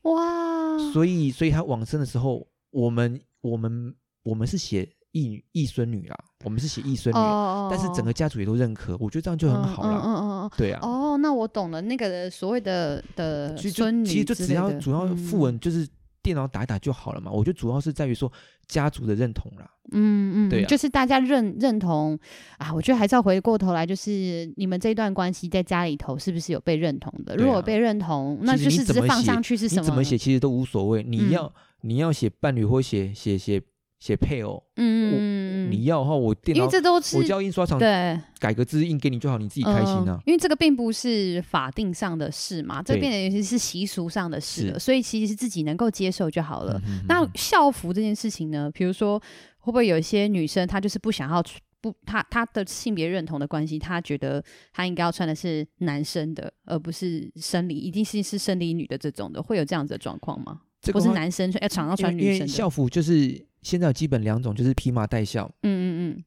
[0.02, 0.78] 哇！
[0.92, 10.02] 所以，所以他往生的时候，我们我们我们是写义女义孙女啦，我们是写义孙女，哦、但是整个家族也都认可，我觉得这样就很好了。
[10.04, 10.80] 嗯嗯嗯，对啊。
[10.84, 15.88] 哦，那我懂了，那个所谓的的孙女，其实就只要主要訃文就是。
[16.24, 18.32] 电脑打一打就好了嘛，我觉得主要是在于说
[18.66, 19.70] 家族的认同啦。
[19.92, 22.18] 嗯嗯，对、啊，就是大家认认同
[22.58, 22.74] 啊。
[22.74, 27.34] 我觉得还是要回过头来，就是你们这一段关系在家里头是不是有被认同的？
[27.34, 29.82] 啊、如果被认同，那就是只是放上去是什么？
[29.82, 31.04] 你怎么写其实都无所谓。
[31.04, 33.62] 你要、嗯、你要写伴侣或写写写。
[34.04, 40.20] 写配偶，嗯，你要的话，我电脑，因为这都是我叫印刷厂，对，改个字印给你就好，你自己开心啊。
[40.26, 46.78] 因为这个并不是法定上的事嘛，这变得尤其是习俗上的事了，所以其实是自己能够接受就好了。
[47.08, 49.18] 那校服这件事情呢，比如说
[49.60, 51.42] 会不会有一些女生她就是不想要
[51.80, 54.44] 不，她她的性别认同的关系，她觉得
[54.74, 60.60] 她应该要穿的是男生的，而不是生理，一定是是生理女的这种的，会有这样子的状况吗？
[60.92, 63.46] 不是男生穿要常常穿女生的校服就是。
[63.64, 65.86] 现在有基本两种，就是披麻戴孝，嗯嗯
[66.18, 66.24] 嗯，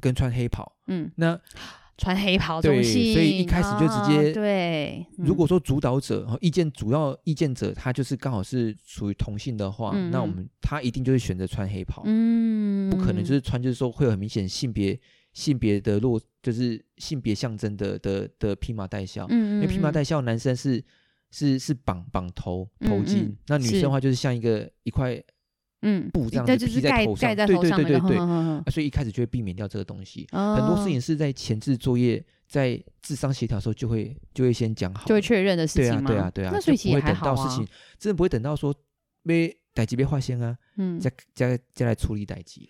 [0.00, 1.38] 跟穿黑袍，嗯，那
[1.98, 2.82] 穿黑袍中对，
[3.12, 5.06] 所以一开始就直接、哦、对。
[5.18, 14.98] 嗯、如果说主导者和意见主要意见者他就是刚好是属于同性的话，嗯、那我们他一定就是选择穿黑袍，嗯，不可能就是穿就是说会有很明显性别
[15.32, 20.82] 性别的落，就是性别象征的的的披麻戴孝，嗯，因为披麻戴孝男生是
[21.30, 25.22] 是是绑绑头头巾，那女生的话就是像一个一块。
[25.82, 30.26] 嗯，布这样子披在头上，对对对对对，所以一开始就会避免掉这个东西。
[30.30, 36.08] 很多事情是在前置作业，在智商协调的时候就会就会先讲好，就会确认的事情嘛？
[36.08, 37.64] 对啊对啊对啊，那所以其实还好啊。
[37.98, 38.74] 真的不会等到说
[39.24, 42.60] 被代志被划线啊，嗯，再再再来处理代志。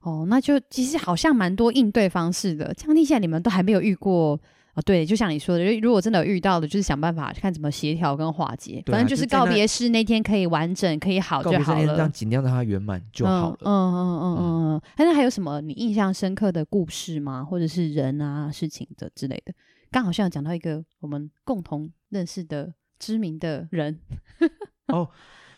[0.00, 2.72] 哦，那就其实好像蛮多应对方式的。
[2.74, 4.40] 这样听起来你们都还没有遇过。
[4.74, 8.82] 哦，对，就像你说的，如果真的有遇到的，就是想办法看怎么协调跟化解。
[8.86, 11.96] 反正就是告别式那天可以完整，可以好就好了。
[11.96, 13.58] 让尽量让它圆满就好了。
[13.60, 14.82] 嗯嗯嗯嗯嗯。
[14.96, 17.44] 那还有什么你印象深刻的故事吗？
[17.44, 19.52] 或者是人啊、事情的之类的？
[19.90, 23.98] 刚好像讲到一个我们共同认识的知名的人。
[24.88, 25.08] 哦，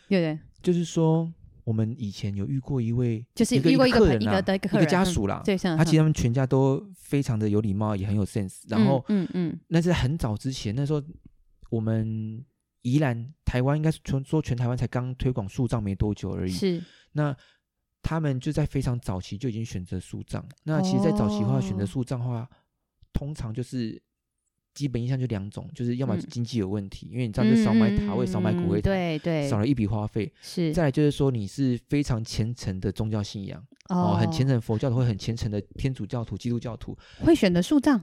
[0.09, 1.31] 对对，就是说。
[1.65, 8.61] 我们以前有遇过一位，就是遇过一个客人一个一个家属啦，他其实他们全家都非常的有礼貌，也很有 sense。
[8.69, 11.01] 然后，嗯嗯，那是很早之前，那时候
[11.69, 12.45] 我们
[12.83, 16.53] 宜兰台湾应该是全说全台湾才刚推广树葬没多久而已。
[16.53, 17.35] 是，那
[18.01, 20.47] 他们就在非常早期就已经选择树葬。
[20.63, 22.47] 那其实，在早期的话，选择树葬的话，
[23.11, 24.01] 通常就是。
[24.75, 30.31] 基本印象就两种，就是要么经济有问题，嗯、因为你这样，就少买塔位、少、嗯、买骨灰坛，对对，少了一笔花费。
[30.41, 33.59] 是，再来就是说你是非常虔诚的宗教信仰
[33.89, 37.99] 哦，哦，很虔诚佛教的，会很虔诚的天主教徒、基督教徒会选择树葬，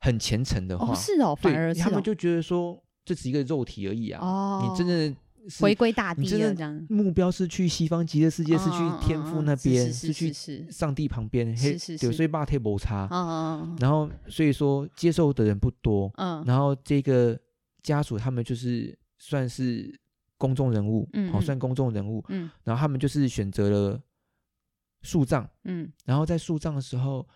[0.00, 5.14] 很虔诚的话，哦是哦，反而对他们就觉得说这只是一个肉体而已啊，哦，你真的。
[5.60, 6.54] 回归大地，了。
[6.54, 10.32] 这样目标是去西方极乐世界，是去天父那边，是去
[10.70, 11.56] 上帝旁边。
[11.56, 13.08] 是是是，所以巴特摩擦。
[13.80, 16.10] 然后所以说接受的人不多。
[16.16, 17.38] 嗯然后这个
[17.82, 19.98] 家属他们就是算是
[20.38, 22.24] 公众人物，好算公众人物。
[22.28, 24.00] 嗯然后他们就是选择了
[25.02, 25.48] 树葬。
[25.64, 27.26] 嗯然后在树葬的时候，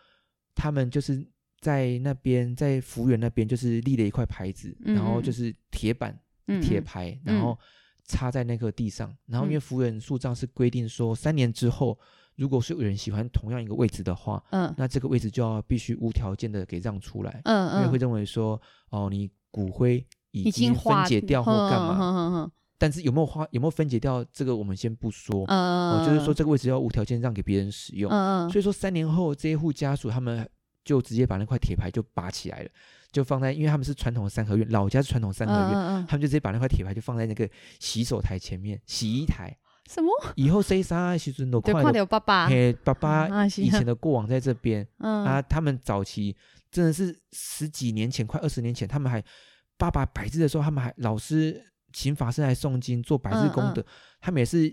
[0.54, 1.26] 他们就是
[1.60, 6.16] 在那边，在福园那边，就是立了一块牌子，然后就是铁板、
[6.62, 7.58] 铁牌，然后。
[8.06, 11.98] 插在那个地上，然后因为福园树葬是规定说，三年之后，
[12.36, 30.48] 如果是有人喜欢同样一个位置的话，嗯，那这个位置就要必须无条件的给让出来，嗯嗯，因为会认为说，哦，你骨灰已经分解掉或干嘛，但是有没有花有没有分解掉，这个我们先不说，嗯嗯，就是说这个位置要无条件让给别人使用，嗯嗯，所以说三年后这一户家属他们
[30.84, 32.70] 就直接把那块铁牌就拔起来了。
[33.16, 37.48] 就放在，因为他们是传统的三合院，老家是传统三合院，嗯嗯、他们就直接把那块铁牌就放在那个
[37.80, 39.56] 洗手台前面，洗衣台。
[39.88, 40.10] 什么？
[40.34, 42.04] 以后谁杀其实都快的。
[42.04, 44.86] 爸爸，嘿，爸爸以前的过往在这边。
[44.98, 46.36] 嗯、啊，他们早期
[46.70, 49.24] 真的是十几年前，快二十年前，他们还
[49.78, 53.82] 爸爸摆栀的时候，他们还老师请法师来诵经做百日功德，
[54.20, 54.68] 他们也是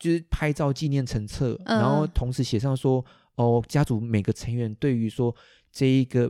[0.00, 3.04] 就是拍照纪念成册，嗯、然后同时写上说
[3.36, 5.32] 哦，家族每个成员对于说
[5.70, 6.28] 这一个。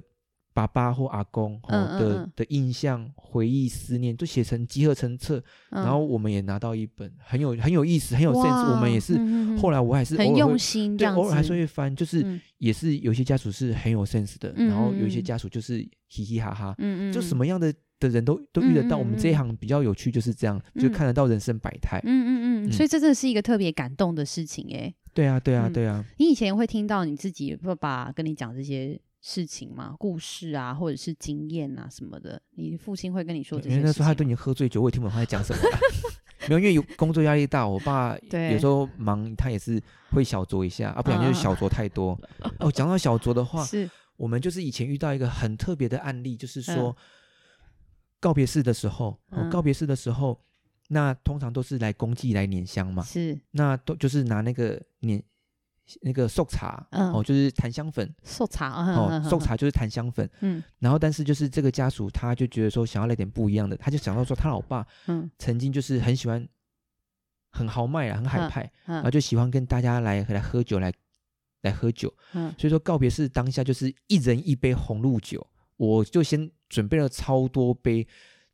[0.58, 5.40] 爸爸或阿公的的印象、回忆、思念，都写成集合成册，
[5.70, 8.72] 然后我们也拿到一本，很有很有意思，很有 sense。
[8.72, 9.16] 我们也是
[9.56, 15.78] 后来我还是很用心，对，偶尔还是会翻，就是也是有些家属是很有 sense 的，然后有一些家属就是
[16.08, 18.96] 嘻嘻哈哈，嗯嗯，就什么样的的人都都遇得到。
[18.96, 22.00] 我们这一行比较有趣就是这样，就看得到人生百态。
[22.02, 24.92] 嗯嗯嗯，所以这真的是一个特别感动的事情哎。
[25.14, 26.04] 对啊对啊对啊！
[26.18, 28.96] 你以前会听到你自己爸爸跟你讲这些
[29.28, 33.74] 事情嘛，故事啊，或者是经验啊什么的，你父亲会跟你说这些。
[33.74, 35.60] 因为那时候他对你喝醉酒，我也听不懂他在讲什么。
[36.48, 38.16] 没有，因为有工作压力大，我爸
[38.50, 39.78] 有时候忙，他也是
[40.12, 42.18] 会小酌一下，啊，不然就是小酌太多。
[42.58, 46.96] 哦，讲到小酌的话，是我们就是以前遇到一个很特别的案例，就是说
[48.18, 49.20] 告别式的时候，
[49.50, 50.40] 告别式的时候，
[50.88, 55.22] 那通常都是来公祭来拈香嘛，是，那都就是拿那个拈。
[56.02, 58.14] 那个寿茶，嗯、哦，就是檀香粉。
[58.22, 60.28] 寿茶，哦，寿茶就是檀香粉。
[60.40, 66.46] 嗯，然后但是就是这个家属他就觉得说想要来点不一样的，他就想到说他老爸，嗯，曾经就是很喜欢，
[67.52, 70.92] 很豪迈啊，很海派，嗯嗯、然后就喜欢跟大家来来喝酒，来
[71.62, 72.12] 来喝酒。
[72.34, 78.06] 嗯，所以说告别式当下就是一人一杯红露酒，我就先准备了超多杯。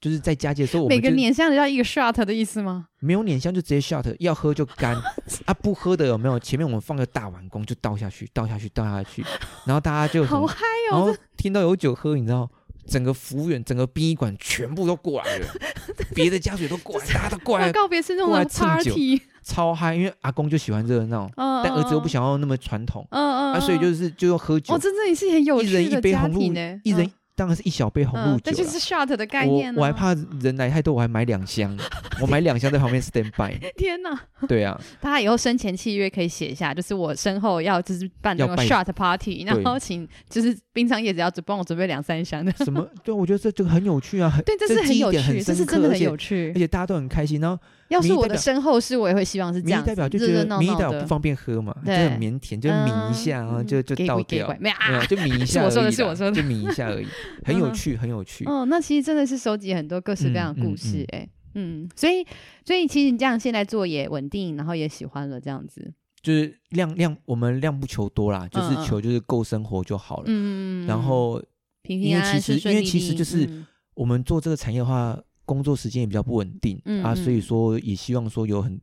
[0.05, 2.89] 就是在佳节的时候，我们每个拈香要一个 shot 的意思吗？
[3.01, 4.95] 没有拈香就直接 shot，要喝就干
[5.47, 5.55] 啊！
[5.55, 6.39] 不喝的有没有？
[6.39, 9.25] 前面我们放个大碗公就倒下去，倒下去，倒下去，
[9.65, 10.57] 然后大家就好嗨
[10.91, 10.93] 哦！
[10.93, 12.47] 然后听到有酒喝，你知道，
[12.87, 15.47] 整个服务员、整个殡仪馆全部都过来了，
[16.15, 27.11] 别的家属也都过来， 大家都过来告别式那种 party，超嗨，因为阿公就喜欢热闹，但儿子又不想要那么传统，嗯嗯，啊，所以就是就要喝酒，哦，这真的是很有趣的家庭呢，一人。
[27.37, 29.75] 当然是一小杯红露酒，这就是 shot 的概念。
[29.75, 31.77] 我我还怕人来太多，我还买两箱，
[32.23, 33.59] 我买两箱在旁边 stand by。
[33.77, 34.19] 天哪！
[34.47, 42.53] 对啊，大家以后生前契约可以写一下，就是我身后要就是办那个 shot party，然后请就是冰上叶子要只帮我准备两三箱的。
[42.53, 42.87] 什么？
[43.03, 47.41] 对，我觉得这这个很有趣啊，很对，这是很有趣，这是真的很有趣，而且大家都很开心。
[47.41, 49.85] 然后要是我的身后事，我也会希望是这样。
[49.85, 57.07] 代表就觉得民意代表不方便喝嘛，就很腼腆，就抿一下，然后就就倒掉，没有，就抿一下我说的，是我说的，就抿一下而已，
[57.45, 57.95] 很有趣。
[57.95, 62.27] 很有趣哦，那其实真的是收集很多各式各样的故事哎、欸，嗯，所以
[62.65, 71.43] 所以其实你这样现在做也稳定，然后也喜欢了这样子，就是量量我们量不求多啦，就是求就是够生活就好了，嗯，然后
[71.87, 73.49] 因为其实因为其实就是
[73.95, 78.81] 我们做这个产业的话，工作时间也比较不稳定、嗯、啊，所以说也希望说有很。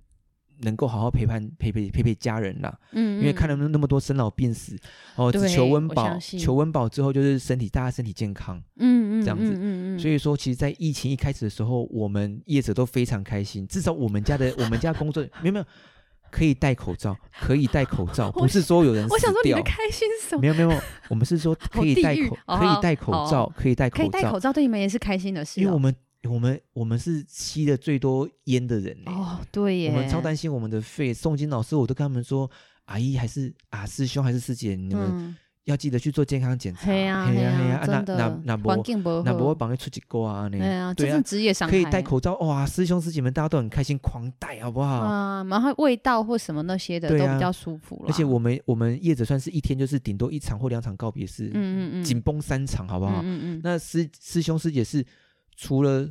[0.64, 4.78] 能够好好陪伴陪陪陪陪家人啦，嗯，因为看了那么多生老病死，
[5.16, 15.66] 哦，只求温饱，求温饱之后就是身体，大家身体健康，嗯嗯，这样子，嗯嗯，所以说，其实，在疫情一开始的时候，我们业者都非常开心，至少我们家的 我们家工作没有没有
[16.30, 20.42] 可以戴口罩，可以戴口罩， 不是说有人死掉，我想说你的开心什么？
[20.42, 20.70] 没有没有，
[21.10, 25.92] 我们是说可以戴口可以戴口罩，可以戴口罩，可以戴口罩，对你们也是开心的事，因为我们。
[26.30, 31.14] 我们我们是吸的最多烟的人哦，对耶，我们超担心我们的肺。
[31.14, 32.50] 宋金老师我都跟他们说，
[32.86, 36.86] 阿姨还是啊师兄还是师姐，你们要记得去做健康检查。
[36.86, 38.18] 对呀对呀，真的。
[38.18, 38.70] 那那不
[39.24, 40.48] 那不会帮你出几个啊？
[40.48, 41.72] 对啊，对啊，职业伤害。
[41.72, 45.00] 可以戴口罩哇，师兄师姐们大家都很开心，狂戴好不好？
[45.00, 48.06] 啊，然后味道或什么那些的都比较舒服了。
[48.08, 53.22] 而且我们我们业者算是一天就是顶多一场或两场告别式，嗯嗯嗯，紧绷三场好不好？
[53.24, 53.62] 嗯嗯。
[53.64, 55.06] 那师师兄师姐是
[55.62, 56.10] 除了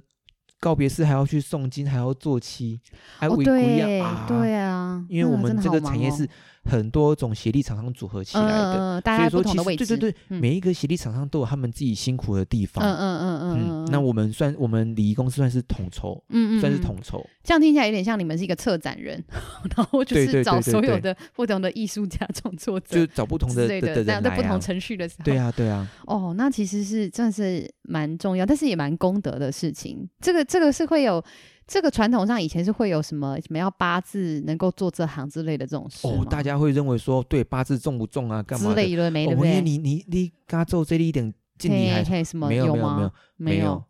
[0.61, 2.81] 告别式还要去诵经，还要做七，
[3.19, 4.25] 还违规啊！
[4.29, 6.29] 对啊，因为我们这个产业是
[6.65, 12.85] 很多种协力厂商组合起来的，所以说其实对对对，每一个协力厂商都有他们自己辛苦的地方。
[12.85, 13.41] 嗯嗯嗯
[13.85, 13.89] 嗯。
[13.91, 17.25] 那我们算我们礼仪公司算是统筹，嗯嗯，算是统筹。
[17.43, 19.23] 这样听起来有点像你们是一个策展人，
[19.77, 24.37] 然后就是找所有的不同的艺术家 创作者，就找不同的的的人来。
[24.37, 25.25] 不同程序的时候。
[25.25, 25.89] 对啊对啊。
[26.07, 30.09] 哦，那其实是真的是蛮重要，但是也蛮功德的事情。
[30.21, 31.25] 这个这个是会有。
[31.71, 38.43] 这个传统上以前是会有什么什么要八字能够做这行之类的这种事哦，大家会认为说对八字重不重啊？
[38.43, 39.61] 干嘛之类的没的没。
[39.61, 43.85] 你你你刚做这里一点敬礼还是没有没有没有没有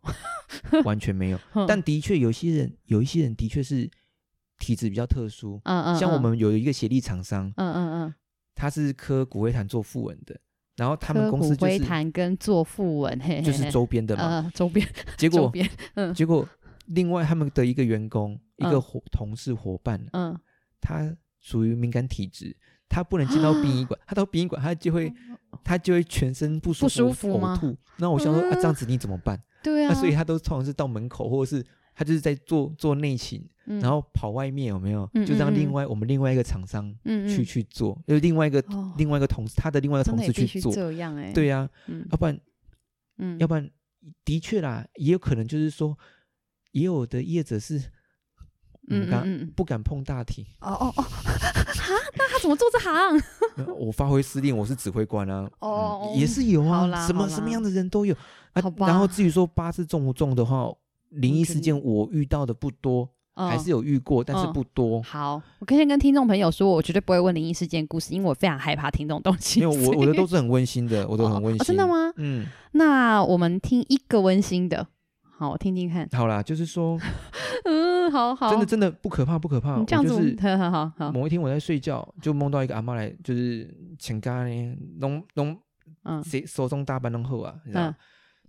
[0.83, 1.39] 完全没有。
[1.67, 3.89] 但的确有些人有一些人的确是
[4.59, 8.13] 体质比较特殊，嗯嗯，像我们有一个协力厂商，嗯嗯嗯，
[8.53, 10.39] 他是刻骨灰坛做副文的，
[10.75, 15.51] 然后他们公司就是骨灰坛跟做副文，就是周边的嘛，周边结果
[15.95, 16.47] 嗯结果。
[16.87, 20.37] 另外，他们的一个员工，一个伙同事伙伴，嗯，
[20.79, 22.55] 他属于敏感体质，
[22.89, 25.13] 他不能进到殡仪馆， 他到殡仪馆，他就会，
[25.63, 27.77] 他就会全身不舒服、呕吐。
[27.97, 29.41] 那我想说，啊，这样子你怎么办？
[29.63, 35.09] 对啊，所以他都通常是到门口，或者是他就是在做做内勤，然后跑外面有没有？
[35.25, 38.63] 就让另外我们另外一个厂商去去做，就是另外一个
[38.97, 40.73] 另外一个同事，他的另外一个同事去做。
[40.73, 41.69] 这样哎，对呀，
[42.09, 42.39] 要不然，
[43.19, 43.69] 嗯，要不然
[44.25, 45.97] 的确啦，也有可能就是说。
[46.71, 47.81] 也有的业者是，
[48.89, 50.47] 嗯，敢不敢碰大体？
[50.61, 53.65] 哦哦哦， 哈，那他怎么做这行？
[53.77, 55.49] 我发挥司令，我是指挥官啊。
[55.59, 58.15] 哦，也是有啊，什么什么样的人都有
[58.53, 58.61] 啊。
[58.77, 60.71] 然后至于说八字重不重的话，
[61.09, 65.01] 灵异事件我遇到的不多，还是有遇过，但是不多。
[65.03, 69.59] 好，我可以先跟听众朋友说，我绝对不会问灵异事件故事，因为我非常害怕听这种东西。
[69.59, 71.65] 因为我 我的都是很温馨的，我都很温馨。
[71.65, 72.13] 真的吗？
[72.15, 72.47] 嗯。
[72.71, 74.87] 那我们听一个温馨的。
[75.41, 76.07] 好，我听听看。
[76.11, 76.95] 好啦，就是说，
[77.65, 79.83] 嗯，好好，真的真的不可怕，不可怕。
[79.85, 81.11] 这样子，就是 好好好。
[81.11, 83.67] 某一天我在睡觉，就梦到一个阿妈来，就是
[83.97, 85.57] 请咖呢，弄弄，
[86.03, 87.55] 嗯，谁手中大半弄后啊？
[87.65, 87.91] 嗯，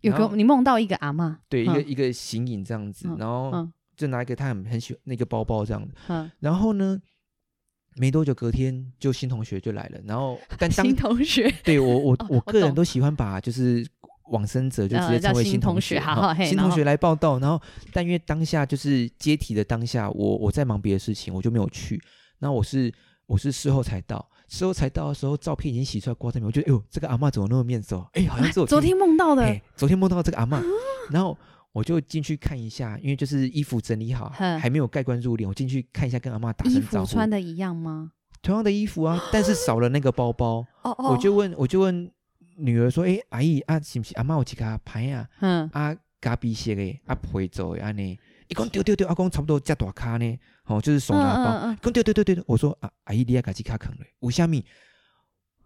[0.03, 3.66] 有个你梦到一个阿妈，对，一个一个形影这样子，然后
[3.97, 7.01] 就拿一个他很很喜欢那个包包这样子，嗯，然后呢，
[7.97, 13.86] 没多久隔天就新同学就来了，然后但当 新同学，对我我我个人都喜欢把就是。
[14.33, 16.03] 往生者就直接成为新同学，
[16.45, 17.61] 新同学来报道，然后
[17.93, 22.03] 但因为当下就是接体的当下，我我在忙别的事情，我就没有去。
[22.39, 22.93] 那我是
[23.26, 28.05] 我是事后才到，事后才到的时候，照片已经洗出来挂在那边，我觉得哎呦，这个阿嬷怎么那么面熟？
[28.14, 30.61] 哎，好像是我昨天梦到的，昨天梦到这个阿嬷，
[31.11, 31.37] 然后
[31.72, 34.28] 我就进去看一下，因为就是衣服整理好，
[34.59, 37.12] 还没有盖棺入殓，我进去看一下，跟阿嬷打声招呼。
[37.12, 38.12] 穿的一样吗？
[38.41, 40.66] 同样的衣服啊，但是少了那个包包。
[40.83, 42.11] 哦哦，我就问，我就问。
[42.57, 45.29] 女儿说：“哎、欸，阿姨啊，是不是阿妈有一卡牌啊？
[45.41, 48.19] 嗯啊，咖啡色的，啊，陪走的安尼。
[48.49, 51.45] 伊讲丢丢丢，阿公差不多加大卡呢，哦，就是手拿包。
[51.45, 54.65] 嗯嗯嗯讲丢丢丢丢，我说啊，阿姨你要把几卡啃了，为虾米？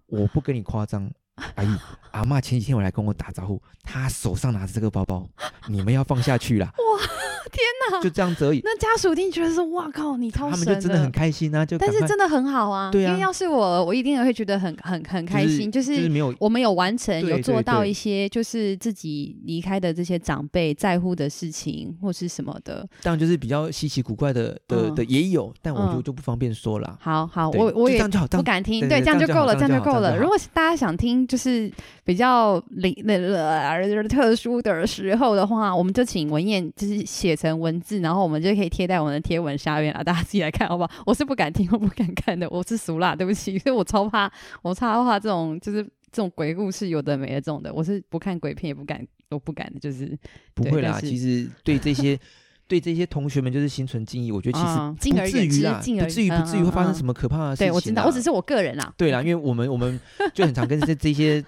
[0.06, 1.10] 我不跟你夸张。
[1.56, 1.76] ”阿姨，
[2.12, 5.28] 阿嬷前几天我来跟我打招呼，她手上拿着这个包包，
[5.68, 6.72] 你们要放下去啦。
[6.78, 7.06] 哇，
[7.50, 8.60] 天哪，就这样子而已。
[8.64, 10.58] 那家属一定觉得说，哇靠，你超神。
[10.58, 12.90] 他们就真的很开心啊，就但是真的很好啊。
[12.90, 22.86] 对啊，因为要是我，我一定也会觉得很很很开心，就是、就是、没有我们有完成，有做到一些就是自己离开的这些长辈在乎的事情或是什么的。
[23.02, 26.98] 当然就是比较稀奇古怪的的、嗯、的也有，但我就、嗯、就不方便说了。
[27.00, 30.16] 好好，我我也不敢听，对，这样就够了，这样就够了。
[30.16, 31.70] 如果大家想听，就是。
[32.06, 40.90] 比较灵那个特殊的时候的话，我们就请文燕就是写成文字，然后我们就可以贴在我们的贴文下面啊，大家自己来看好不好？
[41.06, 44.30] 我是不敢听， 我不敢看的，我是俗辣，对不起， 所以我超怕，
[44.62, 50.18] 我超怕这种就是这种鬼故事有的没的这种的，我是不看鬼片也不敢，我不敢的，就是
[50.54, 50.98] 不会啦。
[51.00, 52.18] 其实对这些
[52.66, 57.66] 对这些同学们就是心存敬意，我觉得其实不至于啦，不至于不至于会发生什么可怕的事情。
[57.68, 58.92] 对，我知道，我只是我个人啦。
[58.96, 60.00] 对啦，因为我们我们
[60.32, 61.44] 就很常跟这这些。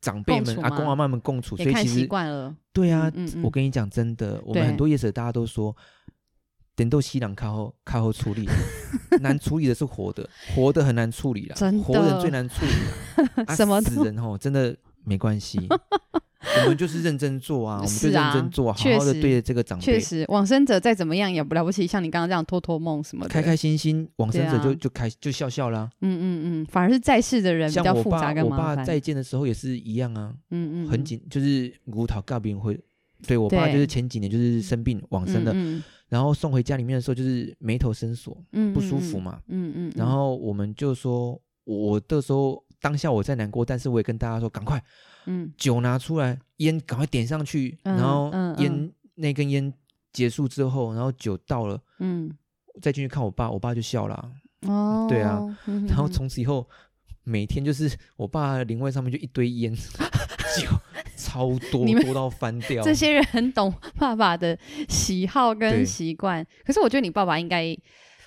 [0.00, 2.08] 长辈们、阿公阿妈们共处，所以其实
[2.72, 5.74] 对啊，嗯嗯、我跟你讲真的，我们很多业者大家都说，
[6.76, 8.48] 点都西凉靠后靠后处理，
[9.20, 15.68] 难处理的是活的， 活的很难处理了，活人最难处理， 啊、什么死人哦真的没关系。
[16.62, 19.84] 我们就是认真做啊， 我们就认真做，啊、好好的对着这个长辈。
[19.84, 25.90] 确实，往生者再怎么样也不了不起，像你刚刚这样托托梦什么的，开开心心，往生者就、啊、就开就笑笑啦。
[26.00, 28.70] 嗯嗯嗯，反而是在世的人比较复杂跟麻烦。
[28.70, 32.78] 我爸再见的时候也是一样啊，嗯嗯，很紧，就是骨头告别会。
[33.26, 44.80] 对我爸就是前几年就是生病往生的，嗯嗯、然后送回家里面的时候就是眉头深锁，嗯，不舒服嘛，嗯嗯，嗯，然后我们就说，我的时候当下我在难过，但是我也跟大家说，赶快。
[45.30, 49.70] 嗯，酒拿出来，烟赶快点上去，嗯、然后烟、嗯、那根烟
[50.10, 52.34] 结束之后，然后酒倒了，嗯，
[52.80, 54.32] 再进去看我爸，我爸就笑了、啊，
[54.66, 56.66] 哦，对啊，嗯、然后从此以后
[57.24, 59.74] 每天就是我爸灵位上面就一堆烟，
[60.56, 60.66] 酒
[61.14, 62.82] 超多，多到翻掉。
[62.82, 64.58] 这些人很懂爸爸的
[64.88, 67.76] 喜好跟习惯，可是我觉得你爸爸应该，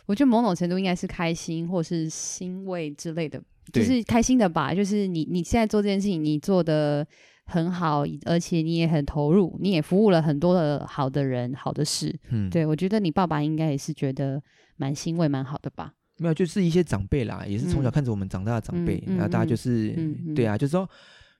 [0.05, 3.41] 我觉得某种程度应该是开心或是欣慰之类的。
[3.71, 7.05] 就是开心的吧，就是你你现在做这件事情，你做的
[7.45, 12.17] 很好，而且你也很投入，你也服务了很多的好的人、好的事。
[12.29, 14.41] 嗯，对，我觉得你爸爸应该也是觉得
[14.77, 15.93] 蛮欣慰、蛮好的吧。
[16.17, 20.87] 没有，就是一些长辈啦，也是从小看着我们长大的长辈，嗯、然后大家就是，嗯嗯、对啊，就是说，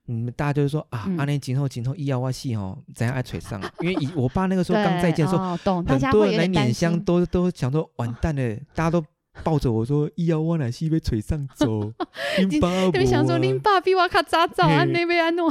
[0.08, 3.60] 嗯，大家就是说啊，阿年今后今后医药哇戏哦，怎样爱锤上？
[3.80, 9.04] 因为以我爸那个时候刚再见的时候，哦、懂很多人来碾香都都想说完蛋了，大家都。
[9.42, 11.90] 抱着我说：“伊要我乃是被锤上走。
[12.38, 12.60] ”你
[12.98, 14.84] 们想说，你爸比我卡早走啊？
[14.84, 15.50] 那边安诺，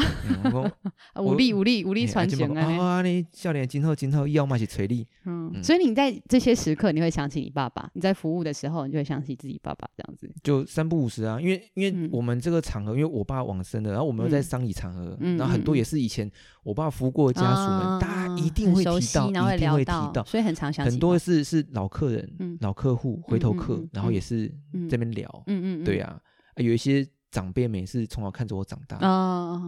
[1.19, 2.61] 武力武力武力传承啊！
[2.79, 5.07] 啊，你笑脸今后今后医药嘛是锤力。
[5.25, 10.31] 嗯，所以你在这些时刻，你会想起你爸爸；你在服务的时候，你就会想起自己爸爸这样子。
[10.43, 16.29] 就三不五时啊，因为因为我们这个场合，因为我爸往生了，然后我们又在丧礼场合，然后很多也是以前
[16.63, 20.91] 我爸服务过的家属们，大家一定会提到，一定会提到，所以很常想起。
[20.91, 23.70] 很多是是老客人、老客户、回头客。
[23.91, 24.51] 然后也是
[24.89, 26.19] 这边聊，嗯嗯，对呀，
[26.55, 28.97] 有一些长辈们也是从小看着我长大，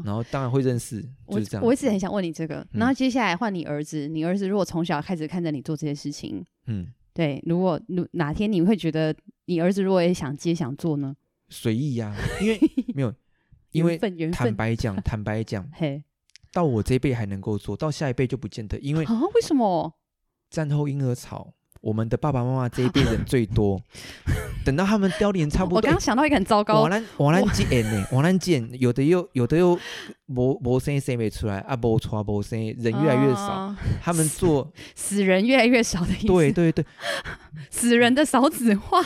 [0.03, 1.65] 然后当然会认识，就是这样。
[1.65, 7.79] 我一直很想问你这个，然后接下来换你儿子，你儿子如果从小开始看着你做这些事情，嗯，对，如果
[8.11, 11.15] 哪天你会觉得你儿子如果也想接想做呢？
[11.49, 12.59] 随意呀，因为
[12.95, 13.13] 没有，
[13.71, 13.97] 因为
[14.31, 16.03] 坦白讲，坦白讲，嘿，
[16.51, 19.93] 到我这一辈还能够做到下一辈就不见得，因为啊，为什么？
[20.49, 21.53] 战后婴儿潮。
[21.83, 23.77] 我们的爸爸妈妈这一辈人最多，
[24.63, 29.77] 等到他们凋零差不多，我刚刚想到一个很糟糕，王兰王兰剑呢，王兰见有的又有的又
[30.25, 36.85] 没没生生没出来啊，没出没生，人越来越少，他们做死人越来越少的意思，对对对，
[37.69, 39.05] 死人的少子化。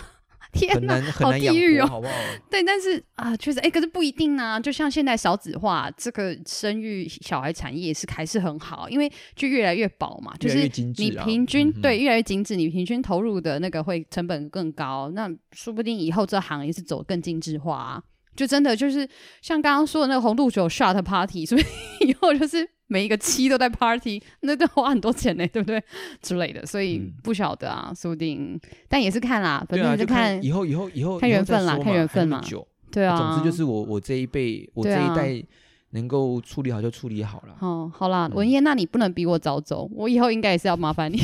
[0.54, 1.86] 天呐，好地狱哦！
[1.88, 2.14] 好不好？
[2.50, 4.60] 对，但是啊，确实，哎，可是不一定啊。
[4.60, 10.62] 就像现在少子化，这个生育小孩产业是还是很好，因为就越来越薄嘛，就是
[10.98, 18.04] 你平均对越来越精致，你平均投入的那个会成本更高，那说不定以后这行业是走更精致化啊。
[18.36, 19.08] 就真的就是
[19.41, 21.64] 像刚刚说的那个红度酒 shot party，所以
[22.08, 22.76] 以后就是。
[22.88, 25.82] 每一个七都在 party， 那都花很多钱呢，对不对？
[26.22, 32.42] 之类的，所以不晓得啊，说不定，但也是看啦，反正就看以后以后以后看缘分啦，看缘分嘛。
[32.90, 35.44] 对啊，总之就是我我这一辈，我这一代
[35.90, 37.56] 能够处理好就处理好了。
[37.60, 41.20] 哦，好啦，文燕，那你不能比我早走，我以后应该也是要麻烦你。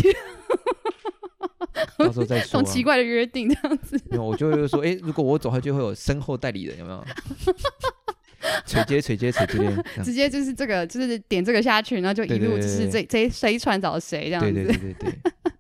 [1.98, 2.62] 到时候再 说。
[2.64, 4.00] 奇怪的约定这样子。
[4.10, 7.04] 没有，我就会说，哎，如果我走，他就会有身后代理人，有没有？
[8.66, 14.52] 垂接垂接垂接， 直接就是这个，就是点这个下去，然后就一路就是这这谁传找谁这样子。
[14.52, 15.14] 对对对对对。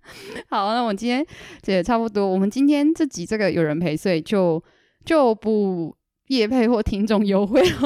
[0.49, 1.25] 好，那我们今天
[1.61, 2.27] 这也差不多。
[2.27, 4.61] 我们今天这集这个有人陪，所以就
[5.05, 5.95] 就不
[6.27, 7.77] 夜配或听众优惠了。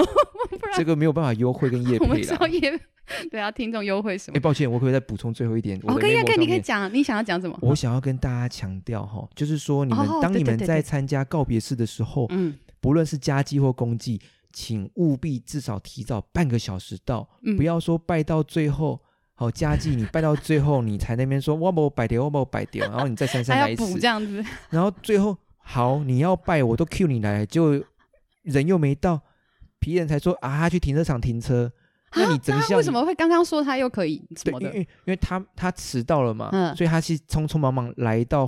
[0.76, 2.80] 这个没有办法优惠跟夜配我们知道业
[3.32, 4.38] 对啊，听众优惠什么？
[4.38, 5.80] 哎，抱歉，我可不可以再补充最后一点？
[5.84, 7.58] 我可以，可以，你可以讲，你想要讲什么？
[7.62, 14.20] 我想要跟大家强调哈，就是说你们当你们在参加告别式的时候，嗯，不论是家祭或公祭，
[14.60, 19.00] 请务必至少提早半个小时到，不要说拜到最后，
[19.36, 27.84] 好家祭你拜到最后你才那边说我我摆掉，我我摆掉， 然后你再姗姗来迟补这样子，然后最后好你要拜我都 Q 你来，就
[28.42, 29.22] 人又没到。
[29.80, 31.72] 皮人才说啊，他去停车场停车。
[32.16, 34.66] 那你整下为什么会刚刚说他又可以什么的？
[34.70, 38.48] 因为因为他他迟到了嘛，嗯、所以他是匆匆忙忙来到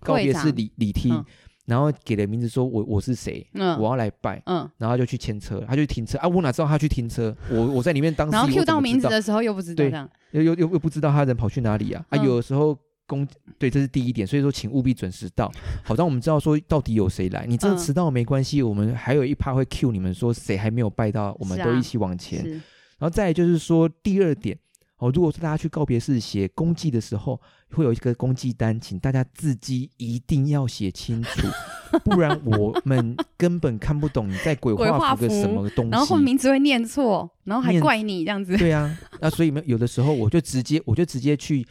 [0.00, 1.24] 告别式礼礼厅，嗯、
[1.66, 7.36] 然后给了名字说我我是谁，嗯、我要来拜，嗯，然后就去牵车，他就停车啊，我哪知道他去停车？
[7.50, 9.90] 我我在里面当时然后 Q 到名字的时候又不知道，对，
[10.30, 12.04] 又又又又不知道他人跑去哪里啊？
[12.10, 12.78] 嗯、啊，有的时候。
[13.08, 13.24] 公
[13.56, 15.48] 对，这是第一点，所以说请务必准时到，
[15.84, 17.46] 好让我们知道说到底有谁来。
[17.46, 22.40] 你真的迟到没关系，嗯、我们还有一趴会 cue 你们说谁还没有拜到，我们都一起往前。
[22.40, 22.50] 啊、
[22.98, 24.58] 然后再来就是说第二点，
[24.98, 27.40] 哦，如果说大家去告别式写公祭的时候，
[27.70, 31.46] 会有一个公祭单，请大家自己一定要写清楚，
[32.04, 38.56] 不然我们根本看不懂你在鬼画符个什么东西，然后名字会念错，然后还怪你这样子。
[38.56, 41.66] 对啊，那所以有的时候我就直接我就直接去。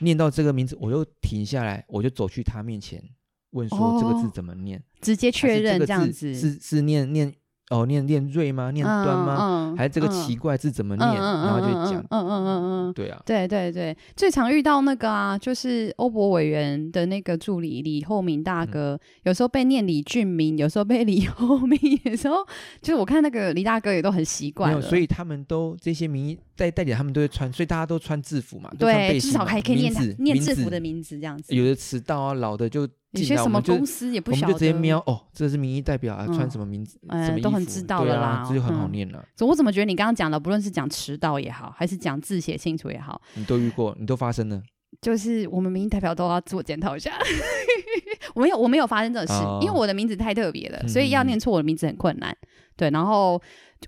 [0.00, 3.00] 念到这个名字，我就停下来，我就走去他面前，
[3.50, 4.76] 问说这个字怎么念？
[4.76, 7.32] 哦、直接确认这样子，是是念念。
[7.70, 8.70] 哦，念念瑞吗？
[8.70, 9.36] 念端吗？
[9.40, 11.08] 嗯、还是这个奇怪字怎么念？
[11.08, 22.36] 嗯、然后就讲，嗯嗯嗯嗯对啊，对对对，最常遇到那个啊，就是欧博委员的那个助理李厚明大哥，嗯、有时候被念李俊明，有时候被李厚明，有时候
[22.82, 32.86] 就是我看那个李大哥也都很习惯，没有，所以他们都这些名代代理，他们都会穿，所以大家都穿制服嘛，嘛对，至少还可以念字念制服的名字这样子，有的迟到啊，老的就。
[33.14, 39.24] 有些什么公司也不晓得，我们就直接瞄哦，这是民意代表啊，穿什么名字，什么，都很知道了啦，这就很好念了。
[39.40, 44.62] 我怎么觉得你刚刚讲的，不论是讲迟到也好，还是讲字写清楚也好，你都遇过，你都发生了。
[45.00, 47.12] 就是我们民意代表都要自我检讨一下。
[48.34, 52.34] 我没有，我没有发生这种事，因为我的名字太特别了，所以要念错我的名字很困难。
[52.76, 53.40] 对，然后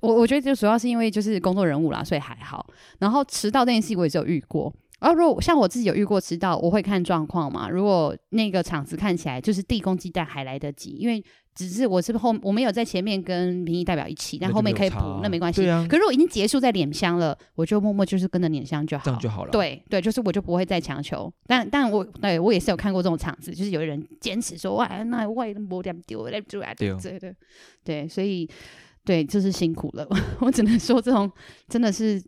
[0.02, 2.66] 我我觉得就主要是因为就是工作人物啦，所以还好。
[2.98, 4.72] 然后迟到这件事我也是有遇过。
[4.98, 7.68] 而、啊、如果像我自己有遇过迟到，我会看状况嘛。
[7.68, 11.22] 如果那个场子看起来就是地公鸡蛋还来得及，因为
[11.54, 15.68] 只是我是后我没有在前面跟民意代表一起，但后面可以补，那没关系。
[15.68, 15.86] 啊。
[15.88, 19.50] 可是如果已经结束在脸香了，我就默默就是跟着脸香就好，这样就好了。
[19.50, 21.30] 对对，就是我就不会再强求。
[21.46, 27.36] 但但我对我也是有看过这种场子，就是有人坚持说哇，那我也没点丢来出来，对对对
[27.84, 28.48] 对，所以。
[29.06, 30.06] 对，就是辛苦了。
[30.40, 31.30] 我只能说，这种
[31.68, 32.20] 真的是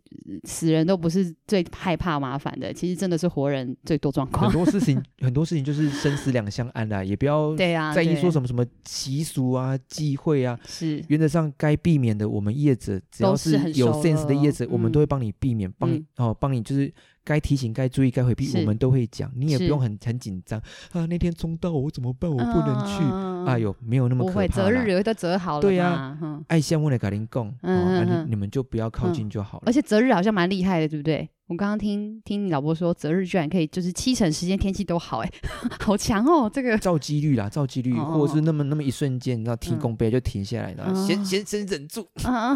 [0.45, 4.49] 死人都不是最害怕麻烦的，其实真的是活人最多状况。
[4.49, 10.57] 很多事 情，很多事情就是生死两相安啦，也不要在意说什么什么习俗啊、忌讳啊。
[10.65, 16.91] 是原则上该避免的，我们业者只要是有 sense 的业者，我们都会帮你避免，帮你哦，帮你就是。
[17.23, 19.31] 该提醒、该注意、该回避，我们都会讲。
[19.35, 20.59] 你也不用很很紧张
[20.91, 21.05] 啊！
[21.05, 22.29] 那天冲到我怎么办？
[22.29, 23.03] 我不能去。
[23.03, 24.47] 嗯、哎呦，没有那么可怕。
[24.47, 25.61] 择日有的择好了。
[25.61, 29.63] 对呀、啊，嗯、爱相问的卡林贡，嗯、你你们就不要靠近就好了。
[29.65, 31.29] 而且择日好像蛮厉害的，对不对？
[31.47, 35.31] 我刚刚听听你老婆说，择日居然可以就是七成时间天气都好，哎，
[35.81, 36.47] 好强哦！
[36.53, 42.07] 这个照几率啦，照几率，或者是那么那么一瞬间，你知道天公杯就停下来，然后先先先忍住，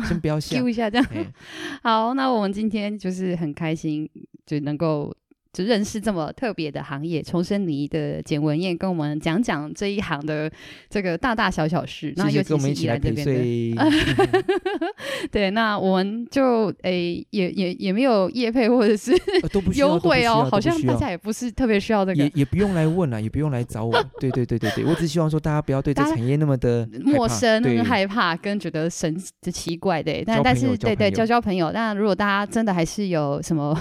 [0.07, 1.07] 先不要下，丢一下这样。
[1.81, 4.07] 好，那我们今天就是很开心，
[4.45, 5.15] 就能够。
[5.53, 10.51] 就认识这么特别的行业，重生你的简文燕跟我们讲讲这一行的
[10.89, 12.11] 这个大大小小事。
[12.17, 13.85] 那尤其是宜兰这边的，
[15.31, 19.13] 对，那我们就诶、欸、也也也没有业配或者是
[19.75, 23.93] 优惠哦，好像大家也不是特别需要这个，也也不用来问了，也不用来找我。
[24.19, 30.23] 对对对对对，我只希望说大家不要对这产业那么的陌生、害怕跟觉得神的奇怪的。
[30.25, 33.79] 但但是对对交交朋友，那如果大家真的还是有什么。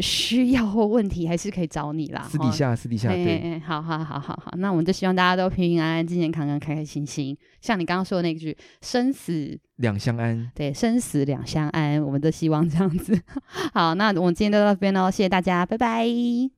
[0.00, 7.36] 需要或问题还是可以找你啦，私底下私底下对，好好好好好，那我们就希望大家都平平安安、健健康康、开开心心。
[7.60, 13.20] 像你刚刚说的那句“生死两相安”，对，生死两相安，我们都希望这样子。
[13.74, 16.53] 好，那我们今天就到这边喽，谢谢大家，拜拜。